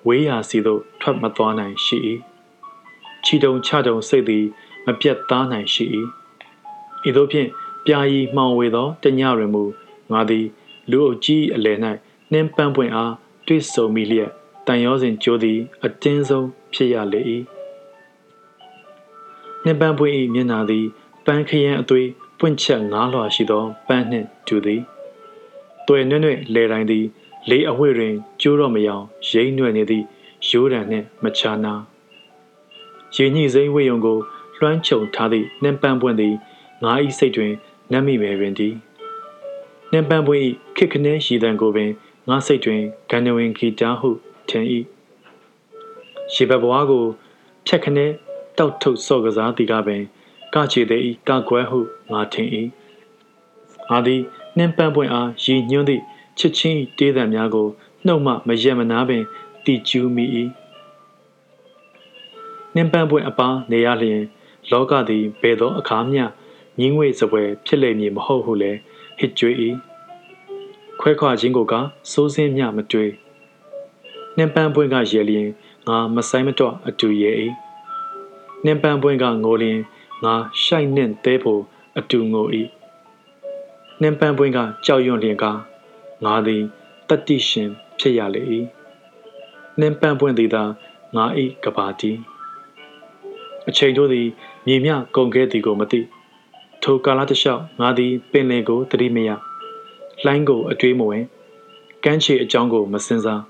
[0.07, 1.99] ဝေးရာစီသို့ထွက်မသွားနိုင်ရှိ၏
[3.25, 4.45] ချီတုံချတုံစိတ်သည်
[4.87, 5.85] မပြတ်သားနိုင်ရှိ၏
[7.09, 7.49] ဤသို့ဖြင့်
[7.87, 9.65] ပြာရီမှောင်ဝေသောတညတွင်မူ
[10.13, 10.47] ငါသည်
[10.91, 11.79] လူအုပ်ကြီးအလယ်၌
[12.33, 13.13] နှင်းပန်းပွင့်အား
[13.47, 14.31] တွေ့ဆုံမိလျက်
[14.67, 17.21] တန်ရောစဉ်ကြိုးသည်အတင်းဆုံးဖြစ်ရလေ၏
[19.65, 20.87] နှင်းပန်းပွင့်၏မျက်နာသည်
[21.27, 24.83] ပန်းခရမ်းအသွေးပွင့်ချက်ငားလွှာရှိသောပန်းနှင့်တူသည်
[25.89, 27.05] တွယ်နွဲ့နွဲ့လေတိုင်းသည်
[27.51, 30.05] လေးအဝှေ့တွင် ကျိုးတော့မယောင်ရိမ့်နွဲ့နေသည့်
[30.49, 31.75] ရိုးတံနှင့်မချာနာ
[33.15, 34.19] ရေညှိစိမ့်ဝေယုံကို
[34.57, 36.35] လွှမ်းခြုံထားသည့်နှင်းပန်းပွင့်သည်
[36.83, 37.53] ငါ၏စိတ်တွင်
[37.93, 38.75] နတ်မိမယ်ပင်သည်
[39.93, 40.43] နှင်းပန်းပွင့်၏
[40.77, 41.91] ခစ်ခနဲရှိတံကိုပင်
[42.29, 44.11] ငါစိတ်တွင်ဂန္ဓဝင်ဂီတာဟု
[44.49, 44.65] ထင်၏
[46.35, 47.05] ရေဘဘွားကို
[47.67, 48.07] ဖြက်ခနဲ
[48.59, 50.03] တောက်ထုတ်စော့ကစားသည်ကပင်
[50.55, 51.79] ကချေသည်ကကွယ်ဟု
[52.13, 52.49] ငါထင်၏
[53.91, 54.21] ငါသည်
[54.57, 56.03] နှင်းပန်းပွင့်အားရည်ညွှန်းသည့်
[56.39, 57.69] ချစ်ချင်းတေးသံများကို
[58.07, 59.23] နှုတ်မှမရက်မနာပင်
[59.65, 60.25] တီကျူးမိ၏
[62.75, 64.23] နှင်းပန်းပွင့်အပားနေရလျင်
[64.71, 66.25] လောကသည်ဘယ်သောအခါမျှ
[66.79, 68.79] ငင်းငွေစပွဲဖြစ်လိမ့်မည်မဟုတ်ဟုလည်း
[69.19, 69.57] ဟစ်ကြွေး၏
[71.01, 71.75] ခွဲခွာခြင်းကိုက
[72.13, 73.11] စိုးစင်းမျှမတွေ့
[74.37, 75.49] နှင်းပန်းပွင့်ကရဲလျင်
[75.89, 77.33] ငါမဆိုင်မတော့အတူရဲ၏
[78.65, 79.79] နှင်းပန်းပွင့်ကငိုလျင်
[80.25, 81.63] ငါရှိုက်နှင့်သေးဖို့
[81.99, 82.47] အတူငို၏
[84.03, 85.45] နှင်းပန်းပွင့်ကကြောက်ရွံ့လျင်က
[86.25, 86.63] ငါသည်
[87.09, 88.43] တတိရှင်ဖြစ်ရလေ၏
[89.79, 90.65] နှင်းပန်းပွင့်သည်သာ
[91.17, 91.25] ငါ၏
[91.65, 92.13] ကဘာတီ
[93.69, 94.29] အချိန်တို့သည်
[94.67, 96.01] မြေမြကုန်ခဲ့သည်ကိုမသိ
[96.83, 99.31] ထိုကာလတစ်လျှောက်ငါသည်ပင်လယ်ကိုတတိမရ
[100.25, 101.25] လှိုင်းကိုအတွေးမဝင်
[102.05, 103.43] ကမ်းခြေအကြောင်းကိုမစင်စား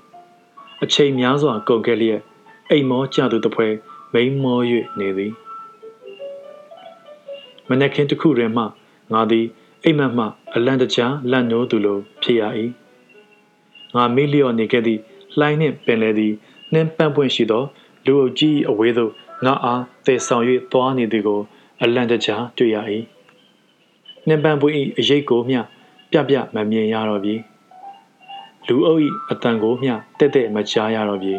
[0.83, 2.21] အချိန်များစွာကုန်ခဲ့လျက်
[2.69, 3.67] အိမ်မောကြသူတပွဲ
[4.13, 4.59] မိန်မော၍
[4.99, 5.33] နေသည်
[7.69, 8.63] မနက်ခင်းတစ်ခုတွင်မှ
[9.13, 9.47] ငါသည်
[9.85, 12.43] အိမ်မက်မှအလန့်တကြားလန့်နိုးသူလိုဖြစ်ရ၏
[13.95, 15.01] ငါမေးလျော့နေခဲ့သည့်
[15.39, 16.33] လှိုင်းနှင့်ပင်လေသည်
[16.73, 17.63] နှင်းပန်းပွင့်ရှိသော
[18.05, 19.11] လူအုပ်ကြီးအဝေးသို့
[19.45, 21.39] ငါအားသေဆောင်၍သွားနေသည်ကို
[21.81, 22.77] အလန့်တကြားတွေ့ရ၏
[24.27, 25.59] နှင်းပန်းပွင့်၏အရေးကိုမျှ
[26.11, 27.35] ပြပြမမြင်ရတော့ပြီ
[28.67, 31.35] လူအုပ်၏အတန်ကိုမျှတက်တက်မကြားရတော့ပြီ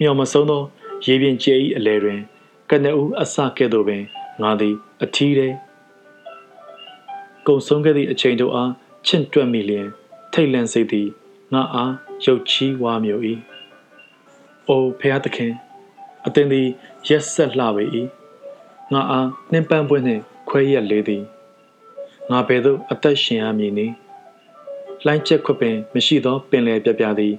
[0.00, 0.62] မျော်မဆုံးသော
[1.06, 2.20] ရေပြင်ကျဲ၏အလဲတွင်
[2.70, 4.02] ကနဦးအစကဲ့သို့ပင်
[4.42, 5.52] ငါသည်အထီးတဲ့
[7.46, 8.72] ကုံဆုံးခဲ့သည့်အချိန်တို့အား
[9.06, 9.86] ချင့်တွက်မိလျင်
[10.32, 11.08] ထိတ်လန့်စိတ်သည်
[11.52, 11.92] ငါအား
[12.24, 13.22] ရုပ်ချီးဝါမျိုး၏
[14.68, 15.52] အိုဖျားသခင်
[16.26, 16.68] အသင်သည်
[17.08, 17.84] ရက်ဆက်လှပေ၏
[18.92, 21.22] ငါအားနှင်းပန်းပွင့်နှင့်ခွဲရက်လေးသည်
[22.30, 23.94] ငါဘယ်သို့အသက်ရှင်ရမည်နည်း
[25.04, 27.34] လှိုင်းချက်ခွပင်မရှိသောပင်လယ်ပြပြသည်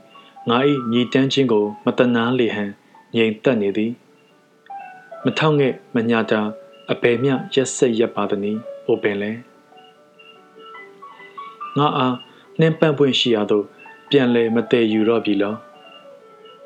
[0.50, 0.58] ငါ၏
[0.92, 2.72] ညီတန်းခြင်းကို မတနာလေဟန်
[3.16, 3.92] ငြိမ်သက်နေသည်
[5.24, 6.42] မထောက်ငဲ့မညာတာ
[6.92, 9.53] အပေမြရက်ဆက်ရက်ပါသည်။အိုပင်လဲ
[11.78, 12.16] ငါအား
[12.60, 13.66] နှင်းပန့်ပွင့်ရှိရာသို့
[14.10, 15.54] ပြန်လဲမတည်ယူတော့ပြီလော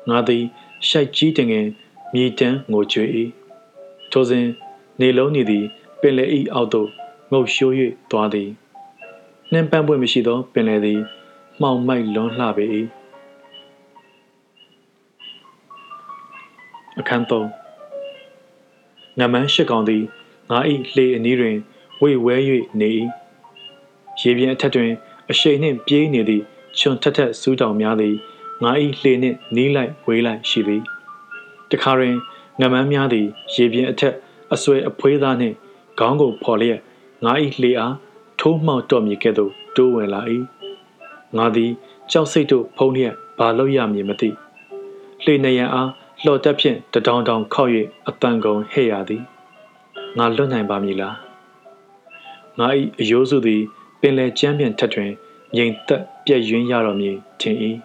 [0.08, 0.42] ငါသည်
[0.88, 1.66] ရှိုက်ကြီးတင်ငင်
[2.14, 3.04] မြေတန်းငိုကြွေ၏
[4.10, 4.46] ထိုစဉ်
[5.00, 5.64] နေလုံးနေသည်
[6.00, 6.88] ပင်လေဤအောက်သို့
[7.32, 7.72] ငုတ်ရှိုး၍
[8.10, 8.48] သွားသည်
[9.52, 11.00] နှင်းပန်းပွင့်မရှိသောပင်လယ်သည်
[11.60, 12.64] မှောင်မိုက်လွန်းလှပေ၏
[16.98, 17.48] အခန်းသုံး
[19.18, 20.04] ငမန်းရှိကောင်သည်
[20.50, 20.58] ငါ၏
[20.94, 21.56] လှေအနီးတွင်
[22.00, 22.36] ဝေဝဲ၍
[22.80, 22.88] နေ၏
[24.20, 24.92] ရေပြင်အထက်တွင်
[25.30, 26.44] အရှိန်နှင့်ပြေးနေသည့်
[26.78, 28.14] ချွန်ထက်ထက်စူးတောင်များသည်
[28.62, 30.82] ငါ၏လှေနှင့်နီးလိုက်ဝေးလိုက်ရှိသည်
[31.70, 32.14] တခါတွင်
[32.60, 34.14] ငမန်းများသည် ရေပြင်အထက်
[34.54, 35.54] အဆွဲအဖွေးသားနှင့်
[35.98, 36.80] ခေါင်းကိုဖော်လျက်
[37.24, 37.94] ငါ၏လှေအား
[38.40, 40.20] ထိုးမှောက်တော့မည်ကဲ့သို့တိုးဝင်လာ၏
[41.36, 41.70] ငါသည်
[42.10, 44.30] ကြောက်စိတ်တို့ဖုံးလျက်ဘာလို့ရမည်မသိ
[45.24, 45.90] လှေနေရန်အား
[46.24, 47.70] လှော်တက်ဖြင့်တဒေါင်တောင်ခောက်၍
[48.08, 49.22] အတန်ကုန်ဟဲ့ရသည်
[50.18, 51.16] ငါလွတ်နိုင်ပါမည်လား
[52.58, 52.66] ငါ၏
[53.00, 53.62] အယိုးစုသည်
[54.00, 55.12] ပင်လယ်ကျမ်းပြင်ထက်တွင်
[55.56, 57.56] ငြိမ်သက်ပြည့်ယွင်းရတော်မည်ထင်၏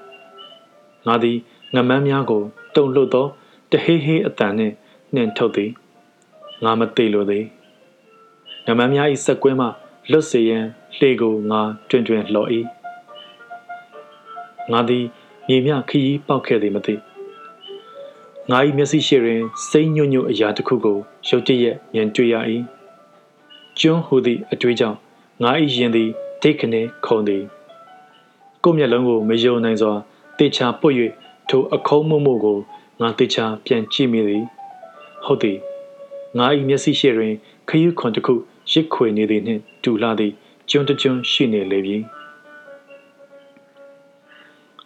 [1.08, 1.38] ငါသည်
[1.76, 2.44] ငမန်းများကို
[2.76, 3.28] တုံ့လှုပ်သော
[3.72, 4.74] တဟေးဟေးအတန်နှင့်
[5.16, 5.72] နှင်ထုတ်သည်
[6.64, 7.46] ငါမသိလိုသည်
[8.66, 9.68] ငမန်းများ၏စက်ကွင်းမှ
[10.12, 10.66] လွတ်စေရန်
[10.98, 12.50] လှေကိုငါတွင်တွင်လှော်၏
[14.72, 15.06] ငါသည်
[15.48, 16.96] မြေမြခရီးပေါက်ခဲ့သည်မသိ
[18.52, 20.98] ငါ၏မျက်စိရှိတွင်စိမ့်ညွတ်ညွတ်အရာတစ်ခုကို
[21.28, 22.36] ရုတ်တရက်မြင်တွေ့ရ၏
[23.80, 25.03] ကျွန်းဟူသည့်အတွေ့အကြောင့်
[25.44, 26.10] ငါ၏ရင်သည်
[26.42, 27.44] ဒိတ်ခနဲခုန်သည်
[28.64, 29.94] ကိုမျက်လုံးကိုမယုံနိုင်စွာ
[30.38, 30.96] တေချာပွတ်၍
[31.50, 32.58] ထိုအခုံးမမို့ကို
[33.02, 34.44] ငါတေချာပြန်ကြည့်မိသည်
[35.26, 35.58] ဟုတ်သည်
[36.38, 37.34] ငါ၏မျက်စိရှိတွင်
[37.70, 38.34] ခရီးခွန်တစ်ခု
[38.72, 40.34] ရစ်ခွေနေသည်နှင့်တူလာသည့်
[40.70, 41.98] ကျွန်းတကျွန်းရှိနေလေပြီ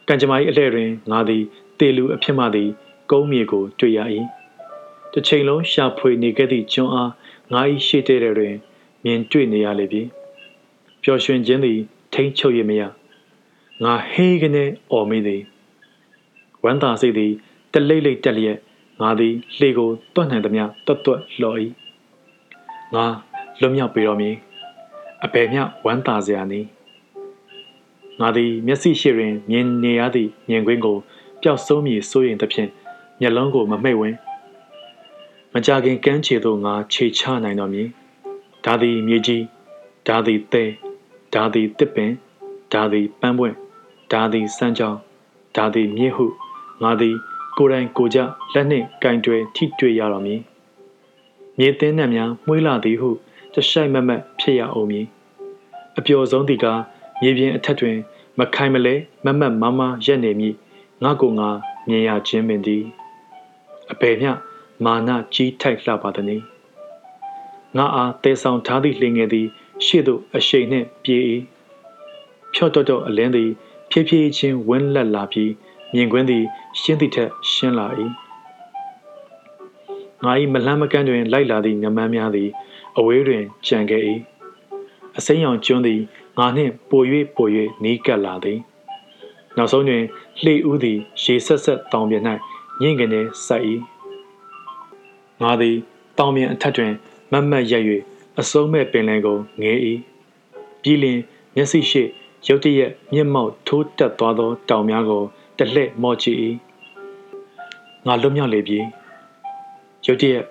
[0.07, 1.43] ကံကြမ္မာ၏အလှဲ့တွင်ငါသည်
[1.79, 2.69] တေလူအဖြစ်မှသည်
[3.11, 3.99] ကုန်းမြေကိုတွေ့ရ၏
[5.13, 7.11] တစ်ချိန်လုံးရှာဖွေနေခဲ့သည့်ကျွန်းအား
[7.53, 8.55] ငါ၏ရှေ့တဲ့တွင်
[9.03, 10.01] မြင်တွေ့နေရလေပြီ
[11.03, 11.79] ပျော်ရွှင်ခြင်းသည်
[12.13, 12.81] ထိမ့်ချုပ်ရမရ
[13.83, 15.41] ငါဟေးကနေအော်မိသည်
[16.63, 17.31] ဝမ်းသာစိတ်သည်
[17.73, 18.57] တလိမ့်လိမ့်တက်လျက်
[19.01, 21.57] ငါသည်လှေကိုတွတ်နိုင်သမျှတွတ်တွတ်လှော်၏
[22.95, 23.05] ငါ
[23.59, 24.35] လွတ်မြောက်ပေတော်မည်
[25.23, 26.67] အဘယ်မျှဝမ်းသာစရာနည်း
[28.19, 30.97] ငါသည်မျက်စိရှိတွင်မြင်နေရသည့်မြင်ကွင်းကို
[31.41, 32.69] ပျောက်ဆုံးမည်စိုးရင်သဖြင့်
[33.21, 34.15] မျက်လုံးကိုမမှိတ်ဝင်
[35.53, 37.87] မကြခင်ကမ်းခြေသို့ငါခြေချနိုင်တော်မည်
[38.65, 39.43] ဒါသည်မြေကြီး
[40.07, 40.86] ဒါသည်သဲ
[41.37, 42.11] ဒါသည်တစ်ပင်
[42.73, 43.55] ဒါသည်ပန်းပွင့်
[44.13, 44.99] ဒါသည်စမ်းကြောင်း
[45.55, 46.25] ဒါသည်မြစ်ဟု
[46.83, 47.15] ငါသည်
[47.57, 48.19] ကိုယ်တိုင်ကိုကြ
[48.53, 50.41] လက်နှင့်ကင်တွယ်ထိတွေ့ရတော်မည်
[51.57, 53.09] မြေသင်းနှံများမှွေးလာသည်ဟု
[53.53, 55.05] တရှိုက်မမတ်ဖြစ်ရအောင်မည်
[55.97, 56.65] အပျော်ဆုံးသည်က
[57.21, 57.97] မြေပြင်အထက်တွင်
[58.39, 58.95] မခိုင်မလဲ
[59.25, 60.55] မမတ်မမရက်နေမည်
[61.03, 61.49] ငါကိုငါ
[61.87, 62.83] မြင်ရခြင်းပင်သည်
[63.91, 64.31] အဘယ်မျှ
[64.85, 66.43] မာနကြီးထိုက်လှပါသနည်း
[67.77, 69.47] ငါအားတဲဆောင်ထားသည့်လင်ငယ်သည်
[69.85, 71.21] ရှေ့သို့အရှိန်နှင့်ပြေး၏
[72.53, 73.49] ဖြော့တော့တော့အလင်းသည်
[73.89, 75.51] ဖြည်းဖြည်းချင်းဝန်းလက်လာပြီး
[75.93, 76.43] မြင်ကွင်းသည်
[76.79, 77.87] ရှင်းသည့်ထက်ရှင်းလာ၏
[80.23, 82.49] ငါ၏မလန်းမကန်းတွင် လိုက်လာသည့်ငမန်းများသည်
[82.97, 84.03] အဝေးတွင်ကြံခဲ့၏
[85.17, 86.01] အစိမ်းရောင်ကျွန်းသည်
[86.37, 87.01] ငါနှင့်ပို၍
[87.35, 87.47] ပို၍
[87.83, 88.59] နီးကပ်လာသည်
[89.57, 90.03] နောက်ဆုံးတွင်
[90.43, 92.23] လှေဦးသည် ရေဆက်ဆက်တောင်ပြင်၌
[92.81, 93.63] ညင်ကနေဆက်၏
[95.41, 95.75] ငါသည်
[96.17, 96.93] တောင်ပြင်အထက်တွင်
[97.31, 97.83] မတ်မတ်ရက်၍
[98.39, 99.73] အစုံးမဲ့ပင်လယ်ကိုငဲ၏
[100.81, 101.19] ပြီးလျင်
[101.55, 102.03] မျက်စိရှိ
[102.47, 105.23] ရုတ်တရက်မျက်မှောက်ထိုးတက်သွားသောတောင်များကို
[105.57, 106.37] တလှည့်မော့ကြည့်၏
[108.05, 108.79] ငါလွတ်မြောက်လေပြီ
[110.05, 110.43] ရုတ်တရက်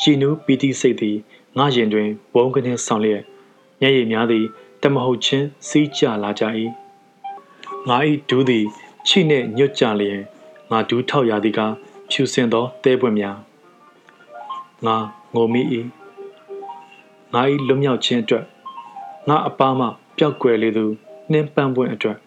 [0.00, 1.16] ချီနူးပီတိစိတ်သည်
[1.58, 3.22] ငါရင်တွင်ဝုန်းကနေဆောင်လျက်
[3.80, 4.44] မျက်ရည်များသည်
[4.82, 6.44] တမဟုတ်ချင်းစီးကျလာကြ၏
[7.88, 7.96] ငါ၏
[8.28, 8.64] ဒူးသည်
[9.08, 10.20] ချိနှင့်ညွတ်ကြလျင်
[10.70, 11.60] ငါဒူးထောက်ရသည်က
[12.10, 13.36] ဖြူစင်သောတဲပွင့်များ
[14.86, 14.96] ငါ
[15.34, 15.62] ငိုမိ၏
[17.34, 18.44] ငါ၏လွတ်မြောက်ခြင်းအတွက်
[19.28, 20.84] ငါအပါမှပျောက်ကွယ်လေသူ
[21.30, 22.18] နှင်းပန်းပွင့်အတွက်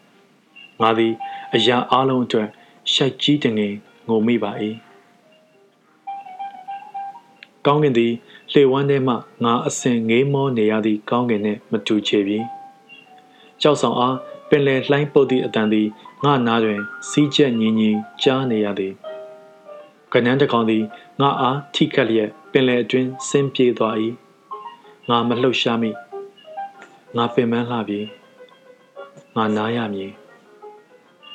[0.82, 1.14] ငါသည်
[1.56, 2.48] အရာအလုံးအတွက်
[2.94, 3.74] ရှိုက်ကြီးတငယ်
[4.08, 4.52] ငိုမိပါ၏
[7.66, 8.14] ကောင်းကင်သည်
[8.52, 9.14] လှေဝမ်းထဲမှ
[9.44, 12.40] ငါအစင်ငေးမောနေရသည့်ကောင်းကင်နှင့်မတူချေပြီ
[13.62, 14.16] ကြောက်ဆောင်အား
[14.50, 15.88] ပင်လယ်လှိုင်းပုတ်သည့်အတန်သည်
[16.24, 18.94] ငါနားတွင် စီးချက်ညင်ညင်ကြားနေရသည်
[20.12, 20.84] ကနန်းတကောင်သည်
[21.22, 23.96] ငါအားထိခတ်လျက်ပင်လယ်အတွင်းဆင်းပြေးသွား၏
[25.09, 25.91] ငါမလှုပ်ရှားမိ
[27.17, 28.01] ငါပင်ပန်းလှပြီ
[29.37, 30.11] ငါနားရမည်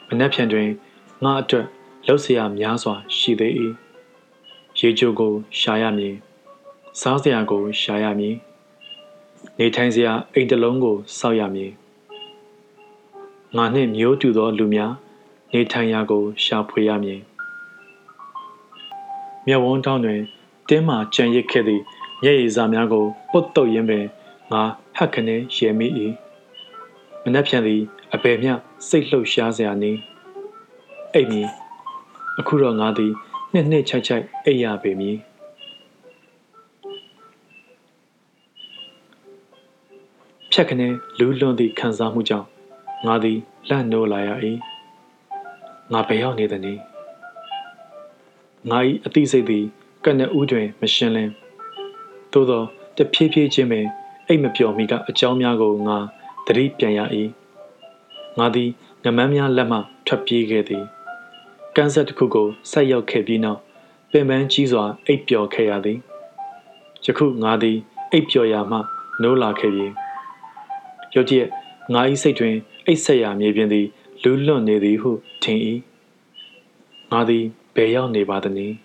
[0.08, 0.69] မနှက်ဖြန်တွင်
[1.24, 1.65] ငါအတွက်
[2.06, 3.54] လှုပ်เสียများစွာရှိသေး၏
[4.80, 6.15] ရေချိုကိုရှာရမည်
[7.02, 8.36] စားစရာကိုရှာရမည်
[9.58, 11.71] နေထိုင်စရာအိမ်တလုံးကိုစောက်ရမည်
[13.56, 14.93] ငါနှင့်မျိုးတူသောလူများ
[15.52, 17.19] နေထိုင်ရာကို ရှာဖွေရမည်
[19.45, 20.21] မြဝန်းတောင်းတွင်
[20.69, 21.84] တင်းမာကြံရစ်ခဲ့သည့်
[22.22, 24.04] မျက်ရည်စာများကိုပုတ်တုပ်ရင်းပင်
[24.52, 24.62] ငါ
[24.96, 25.87] ဟက်ခနဲရဲမိ၏
[27.22, 27.80] မနှက်ဖြန်သည်
[28.14, 28.52] အပေမျှ
[28.88, 29.92] စိတ်လှုပ်ရှားစရာနေ
[31.14, 31.48] အိပ်မည်
[32.38, 33.12] အခုတော့ငါသည်
[33.52, 35.18] နှစ်နှစ်ချိုက်ချိုက်အိပ်ရပေမည်
[40.61, 42.46] က်ခနဲလူးလွန်သည့်ခံစားမှုကြောင့်
[43.06, 44.30] ငါသည်လန့်နိုးလာရ၏
[45.92, 46.80] ငါဘယ်ရောက်နေသနည်း
[48.70, 49.64] ငါ၏အသိစိတ်သည်
[50.04, 51.33] ကနဦးတွင် မရှင်းလင်း
[52.33, 52.62] သို့သော
[52.97, 53.87] တဖြည်းဖြည်းချင်းပင်
[54.27, 55.99] အိတ်မပျော်မီကအကြောင်းများကိုငါ
[56.47, 57.01] သတိပြန်ရ၏
[58.38, 58.71] ငါသည်
[59.05, 60.85] ငမန်းများလက်မှထွက်ပြေးခဲ့သည်
[61.77, 63.61] ကန်းဆက်တစ်ခုကိုဆက်ရောက်ခဲ့ပြီးနောက်
[64.11, 65.99] ပင်ပန်းကြီးစွာအိပ်ပျော်ခဲ့ရသည်
[67.05, 67.79] ယခုငါသည်
[68.12, 68.79] အိပ်ပျော်ရာမှ
[69.23, 69.87] နိုးလာခဲ့ပြီ
[71.14, 71.49] ရုတ်တရက်
[71.95, 72.55] ငါ၏စိတ်တွင်
[72.87, 73.87] အိပ်ဆက်ရာမြေပြင်သည်
[74.23, 75.11] လူးလွတ်နေသည်ဟု
[75.43, 75.59] ထင်၏
[77.12, 78.77] ငါသည်ဘယ်ရောက်နေပါသနည်း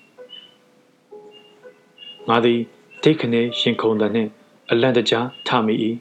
[2.30, 2.60] ငါသည်
[3.06, 4.30] ဒိတ်ခနဲရှင်ခုန်တဲ့နှင့်
[4.72, 5.76] အလန့်တကြားထမိ၏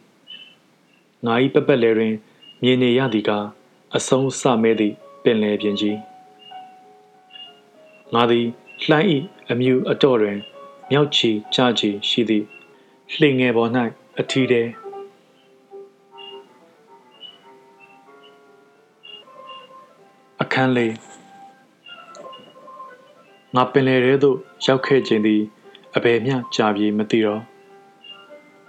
[1.25, 2.15] ငါ၏ပပက်လေတွင်
[2.63, 3.31] မြင်နေရသည်က
[3.97, 5.99] အဆုံးစမဲသည့်ပင်လယ်ပြင်ကြီး
[8.15, 8.47] ငါသည်
[8.85, 9.09] လှိုင်း၏
[9.51, 10.39] အမြူအတော့တွင်
[10.91, 12.45] မြောက်ချီကြချီရှိသည့်
[13.15, 13.71] လှိငယ်ပေါ်၌
[14.19, 14.67] အထီးတဲ့
[20.41, 20.95] အခန်းလေး
[23.55, 24.37] ငါပင်လယ်ထဲသို့
[24.67, 25.43] ရောက်ခဲ့ခြင်းသည်
[25.97, 27.43] အဘယ်မျှကြာပြီမသိတော့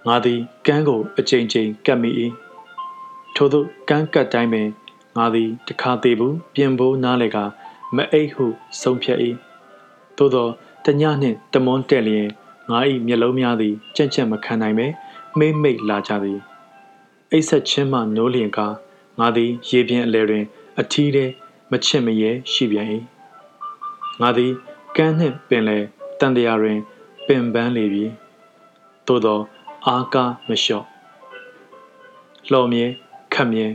[0.08, 2.12] ငါသည်ကမ်းကိုအကြိမ်ကြိမ်ကပ်မိ၏
[3.36, 4.68] ထို့သောကမ်းကပ်တိုင်းပင်
[5.18, 7.38] ငါသည်တခါသေးဘူးပြင်ပိုးနားလေက
[7.96, 8.46] မအိတ်ဟု
[8.82, 9.20] ဆုံးဖြတ်၏
[10.18, 10.48] သို့သော
[10.86, 12.28] တညနှင့်တမွန်းတက်လျင်
[12.70, 14.88] ငါ၏မျက်လုံးများသည်ကြက်ကြက်မခံနိုင်ပဲ
[15.38, 16.40] မိမ့်မိတ်လာကြသည်
[17.32, 18.60] အိတ်ဆက်ချင်းမှနိုးလျင်က
[19.20, 20.46] ငါသည် ရေပြင်အလယ်တွင်
[20.80, 21.26] အထီးထဲ
[21.72, 22.88] မချစ်မရဲရှိပြန်၏
[24.22, 24.52] ငါသည်
[24.96, 25.78] ကမ်းနှင့်ပင်လေ
[26.20, 26.80] တန်တရာတွင်
[27.28, 28.06] ပင်ပန်းလေပြီ
[29.08, 29.40] သို့သော
[29.86, 30.86] အာကားမလျှော့
[32.52, 32.86] လှော်မြဲ
[33.34, 33.68] ခတ်မြဲ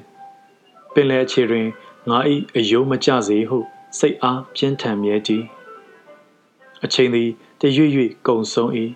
[0.93, 1.67] ပင်လေအခြေတွင်
[2.09, 2.19] ငါ၏
[2.57, 3.59] အယိုးမကျစေဟု
[3.99, 5.45] စိတ်အားပြင်းထန်မြဲတည်
[6.85, 7.29] အချိန်သည်
[7.61, 8.71] တရွေ့ရွေ့ကုံဆုံး၏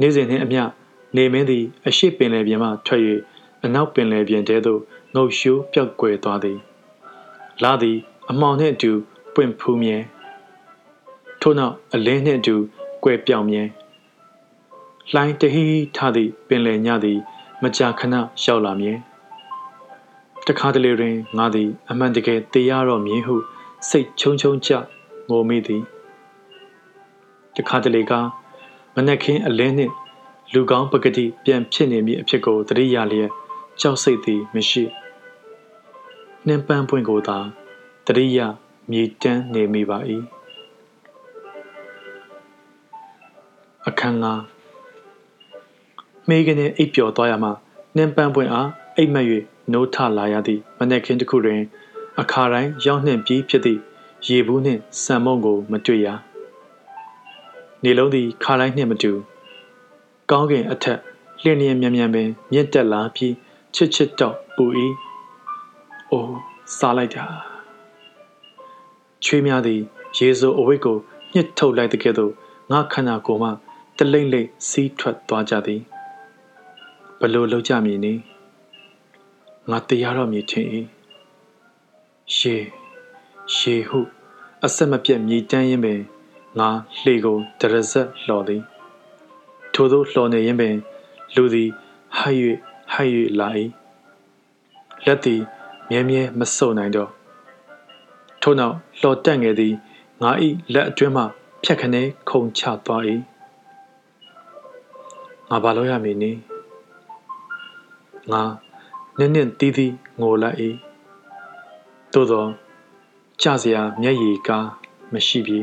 [0.00, 0.62] နေ့စဉ်နှင့်အမျှ
[1.16, 3.02] နေမင်းသည် အရှိပင်လေပြင်မှထွက်၍
[3.64, 4.80] အနောက်ပင်လေပြင်တဲသို့
[5.14, 6.58] ငုတ်ရှိုးပြောက်ကွယ်သွားသည်
[7.62, 7.98] လာသည်
[8.30, 8.92] အမောင်နှင့်အတူ
[9.34, 9.98] ပွင့်ဖူးမြဲ
[11.40, 12.56] ထို့နောက်အလင်းနှင့်အတူ
[13.04, 13.62] ကွယ်ပြောင်မြဲ
[15.12, 15.64] လှိုင်းတဟီ
[15.96, 17.18] ထသည့်ပင်လယ်ညသည်
[17.62, 18.94] မကြာခဏရောက်လာမြဲ
[20.46, 23.34] တခါတလေတွင်ငါသည် အမှန်တကယ်တေးရတော့မြင်ဟု
[23.88, 24.70] စိတ်ချုံချုံကြ
[25.30, 25.82] ငိုမိသည်
[27.56, 28.12] တခါတလေက
[28.94, 29.92] မနက်ခင်းအလင်းနှင့်
[30.52, 33.30] လူကောင်းပကတိပြန်ဖြစ်နေမည်အဖြစ်ကိုသတိရလျက်
[33.80, 34.84] ကြောက်စိတ်သည်မရှိ
[36.46, 37.38] နှင်းပန်းပွင့်ကိုသာ
[38.06, 38.38] တရိယ
[38.90, 39.98] မြေတန်းနေမိပါ၏
[43.88, 44.32] အခန်းငါ
[46.28, 47.50] မေကနေအိပ်ပျော်သွားရမှ
[47.96, 49.26] နှင်းပန်းပွင့်အားအိပ်မက်၍
[49.72, 51.60] နိုးထလာရသည့်မနက်ခင်းတစ်ခုတွင်
[52.20, 53.80] အခါတိုင်းရောက်နှင့်ပြီးဖြစ်သည့်
[54.28, 56.06] ရေဘူးနှင့်ဆံမုံကိုမတွေ့ရ
[57.82, 59.12] နေလုံးသည်ခါတိုင်းနှင့်မတူ
[60.30, 60.98] ကောင်းကင်အထက်
[61.42, 63.34] လျင်လျင်မြန်မြန်ပင်မြင့်တက်လာပြီး
[63.74, 64.64] ချစ်ချစ်တော့ပူ၏
[66.10, 66.38] အိုး
[66.78, 67.24] စားလိုက်တာ
[69.24, 69.80] ချွေးများသည်
[70.18, 70.96] ရေစိုးအဝိတ်ကို
[71.34, 72.32] ညှစ်ထုတ်လိုက်တဲ့ကဲ့သို့
[72.70, 73.50] ငါခန္ဓာကိုယ်မှ
[73.98, 75.80] တလိမ့်လိမ့်စီးထွက်သွားကြသည်
[77.20, 78.20] ဘလို့လောက်ကြမည်နည်း
[79.70, 80.66] ငါတရားတော်မြည်ထင်၏
[82.36, 82.54] ရှေ
[83.54, 84.00] ရှေဟု
[84.64, 86.00] အဆက်မပြတ်မြည်တမ်းရင်းပင်
[86.58, 86.68] ငါ
[87.00, 88.62] လှေကိုတရဇက်လှော်သည်
[89.74, 90.76] ထို့သောလှော်နေရင်းပင်
[91.34, 91.70] လူသည်
[92.18, 92.40] ဟိုက်၍
[92.92, 93.48] ဟိုက်၍လာ၏
[95.06, 95.40] လက်သည်
[95.90, 97.10] မြဲမြဲမစုံနိုင်တော့
[98.42, 99.74] ထို့နောက်လှော်တက်ငယ်သည်
[100.22, 100.30] ငါ၏
[100.74, 101.24] လက်အတွင်းမှ
[101.64, 103.02] ဖြတ်ခနဲခုန်ချသွား၏
[105.50, 106.38] ငါဘာလို့ရမည်နည်း
[108.32, 108.42] ငါ
[109.18, 110.56] နင်းနင်းတီးတီးငိုလိုက်၏
[112.12, 112.44] သို့သော
[113.42, 114.66] ကြစရာမျက်ရည်ကား
[115.12, 115.58] မရှိပြီ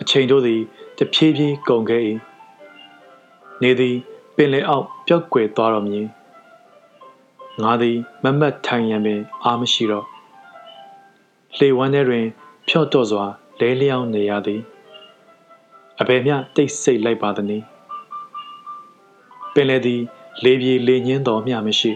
[0.00, 0.60] အချိန်တို့သည်
[0.98, 2.02] တဖြည်းဖြည်းကုန်ခဲ့၏
[3.62, 3.96] နေသည်
[4.36, 6.00] ပင်လယ်အောက်ပျောက်ကွယ်သွားတော်မူ
[7.62, 10.06] ငါသည်မမတ်ထိုင်ရန်ပင်အားမရှိတော့
[11.56, 12.24] လှေဝမ်းထဲတွင်
[12.68, 13.24] ဖြော့တော့စွာ
[13.58, 14.62] လဲလျောင်းနေရသည်
[16.00, 17.64] အဘယ်မျှတိတ်ဆိတ်လိုက်ပါသနည်း
[19.54, 20.02] ပင်လေသည်
[20.44, 21.92] လေပြေလေညင်းတော်မျှမရှိ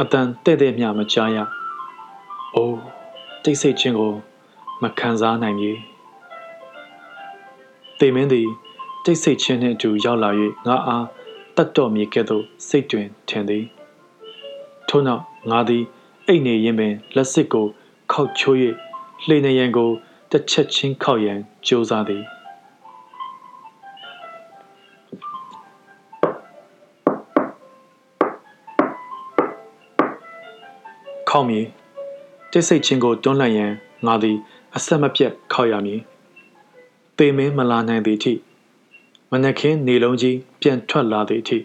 [0.00, 1.38] အတန်တဲ့တဲ့မျှမကြားရ
[2.54, 2.78] အိုး
[3.42, 4.12] တိတ်ဆိတ်ခြင်းကို
[4.82, 5.72] မခံစားနိုင်ပြီ
[7.98, 8.48] တေမင်းသည်
[9.04, 10.30] တိတ်ဆိတ်ခြင်းနှင့်အတူရောက်လာ၍
[10.66, 11.06] ငါအား
[11.56, 13.64] တတ်တော်မူကဲ့သို့စိတ်တွင်ထင်သည်
[14.88, 15.84] ထို့နောက်ငါသည်
[16.26, 17.66] အိတ်နေရင်ပင်လက်စစ်ကို
[18.12, 18.56] ခောက်ချိုး၍
[19.26, 19.90] လှေနေရန်ကို
[20.30, 22.24] တစ်ချက်ချင်းခောက်ရန်ကြိုးစားသည်
[31.34, 31.66] ခောက်မည်
[32.50, 33.72] တိတ်ဆိတ်ချင်းကိုတွန်းလှန်ရန်
[34.06, 34.36] ငါသည်
[34.76, 36.00] အဆက်မပြတ်ခောက်ရမည်
[37.16, 38.34] ပေမင်းမလာနိုင်သည့်အထိ
[39.30, 41.58] မနက်ခင်းနေလုံးကြီးပြန်ထွက်လာသည့်အထိ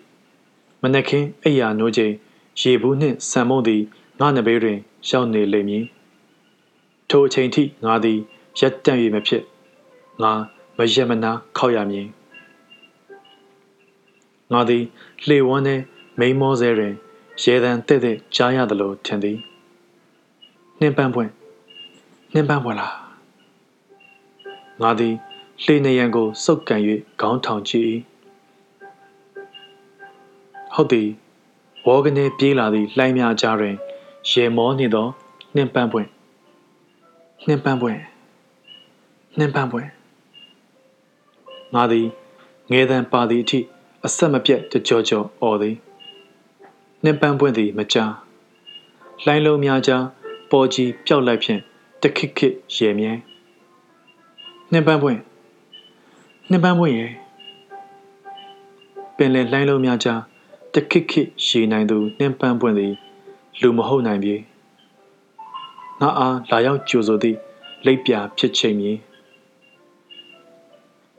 [0.81, 2.13] မနက်ခင်းအိယာနိုးချိန်
[2.61, 3.81] ရေဘူးနှင့်ဆံမုံသည်
[4.19, 4.77] ငါနဘေးတွင်
[5.09, 5.85] ရောက်နေလိမ့်မည်
[7.09, 8.19] ထိုအချိန်ထိငါသည်
[8.59, 9.43] ရက်တန့်၍မဖြစ်
[10.21, 10.33] ငါ
[10.77, 12.07] မရက်မနာခောက်ရမည်
[14.51, 14.83] ငါသည်
[15.27, 15.83] လှေဝန်းနှင့်
[16.19, 16.93] မိန်မောဆဲတွင်
[17.41, 19.39] ရေတံတဲ့တဲ့ကြားရသလိုထင်သည်
[20.79, 21.31] နှင်းပန်းပွင့်
[22.33, 22.95] နှင်းပန်းပွင့်လား
[24.81, 25.13] ငါသည်
[25.63, 26.81] လှေနေရန်ကိုစုပ်ကန်၍
[27.21, 27.87] ခေါင်းထောင်ကြည့်၏
[30.73, 31.09] ဟုတ်သည်
[31.85, 33.75] ဝေါကနေပြေးလာသည့်လှိုင်းများကြားတွင်
[34.29, 35.07] ရေမောနေသော
[35.55, 36.09] နှင်းပန်းပွင့်
[37.47, 37.99] နှင်းပန်းပွင့်
[39.37, 39.89] နှင်းပန်းပွင့်
[41.73, 42.07] ငါသည်
[42.71, 43.59] ငယ်တန်ပါသည့်အထိ
[44.05, 45.75] အဆက်မပြတ်တကြောကြောအော်သည်
[47.03, 48.11] နှင်းပန်းပွင့်သည်မကြား
[49.23, 50.03] လှိုင်းလုံးများကြား
[50.51, 51.61] ပေါ်ကြီးပျောက်လိုက်ဖြင့်
[52.01, 53.11] တခစ်ခစ်ရေမြဲ
[54.71, 55.19] နှင်းပန်းပွင့်
[56.49, 57.11] နှင်းပန်းပွင့်ရဲ့
[59.17, 60.21] ပင်လယ်လှိုင်းလုံးများကြား
[60.73, 62.93] တခစ်ခစ်ရေနိုင်သူနှင်းပန်းပွင့်သည်
[63.61, 64.35] လူမဟုတ်နိုင်ပြီ
[66.01, 67.37] ငါအားလာရောက်ကြိုဆိုသည့်
[67.85, 68.97] လိပ်ပြဖြစ်ချိန်မည်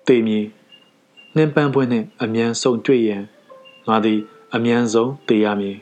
[0.07, 0.45] တေမည်
[1.35, 3.23] နှင်းပန်းပွင့်နှင့်အမြန်ဆုံးတွေ့ရန်
[3.89, 4.21] ငါသည်
[4.55, 5.77] အမြန်ဆုံးတေရမည်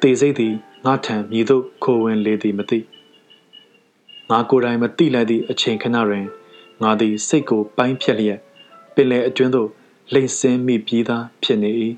[0.00, 0.54] တေစိတ်သည်
[0.86, 2.78] ငါထံမြည်သို့ခိုဝင်လေသည်မသိ
[4.30, 6.24] ငါကိုယ်တိုင်မသိလိုက်သည့်အချိန်ခဏတွင်
[6.82, 8.40] ငါသည်စိတ်ကိုပိုင်းဖြတ်လျက်
[8.94, 9.68] ပင်လယ်အတွင်းသို့
[10.12, 11.70] လိမ့်ဆင်းမိပြီးသားဖြစ်နေ၏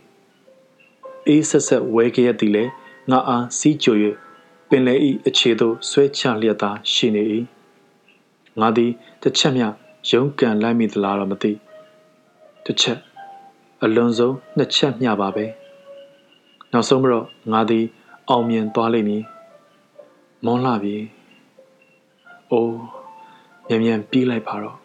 [1.26, 2.64] အေးဆက်ဆက်ဝဲခဲ့ရသည်လေ
[3.10, 3.96] ငါအားစီးကြို၍
[4.68, 7.22] ပင်လယ်ဤအခြေသို့ဆွဲချလျက်သာရှိနေ၏
[8.60, 9.68] ငါသည်တစ်ချက်မျှ
[10.10, 11.52] ရုန်းကန်လိုက်မိသလားတော့မသိ
[12.64, 12.98] တစ်ချက်
[13.82, 15.46] အလွန်ဆုံးနှစ်ချက်မျှပါပဲ
[16.72, 17.84] နောက်ဆုံးတော့ငါသည်
[18.29, 19.23] အောင်မြင်သွားလိမ့်မည်
[20.45, 20.95] မွန်လာပြီ
[22.51, 22.75] အိုး
[23.67, 24.77] မြန်မြန်ပြီးလိုက်ပါတော့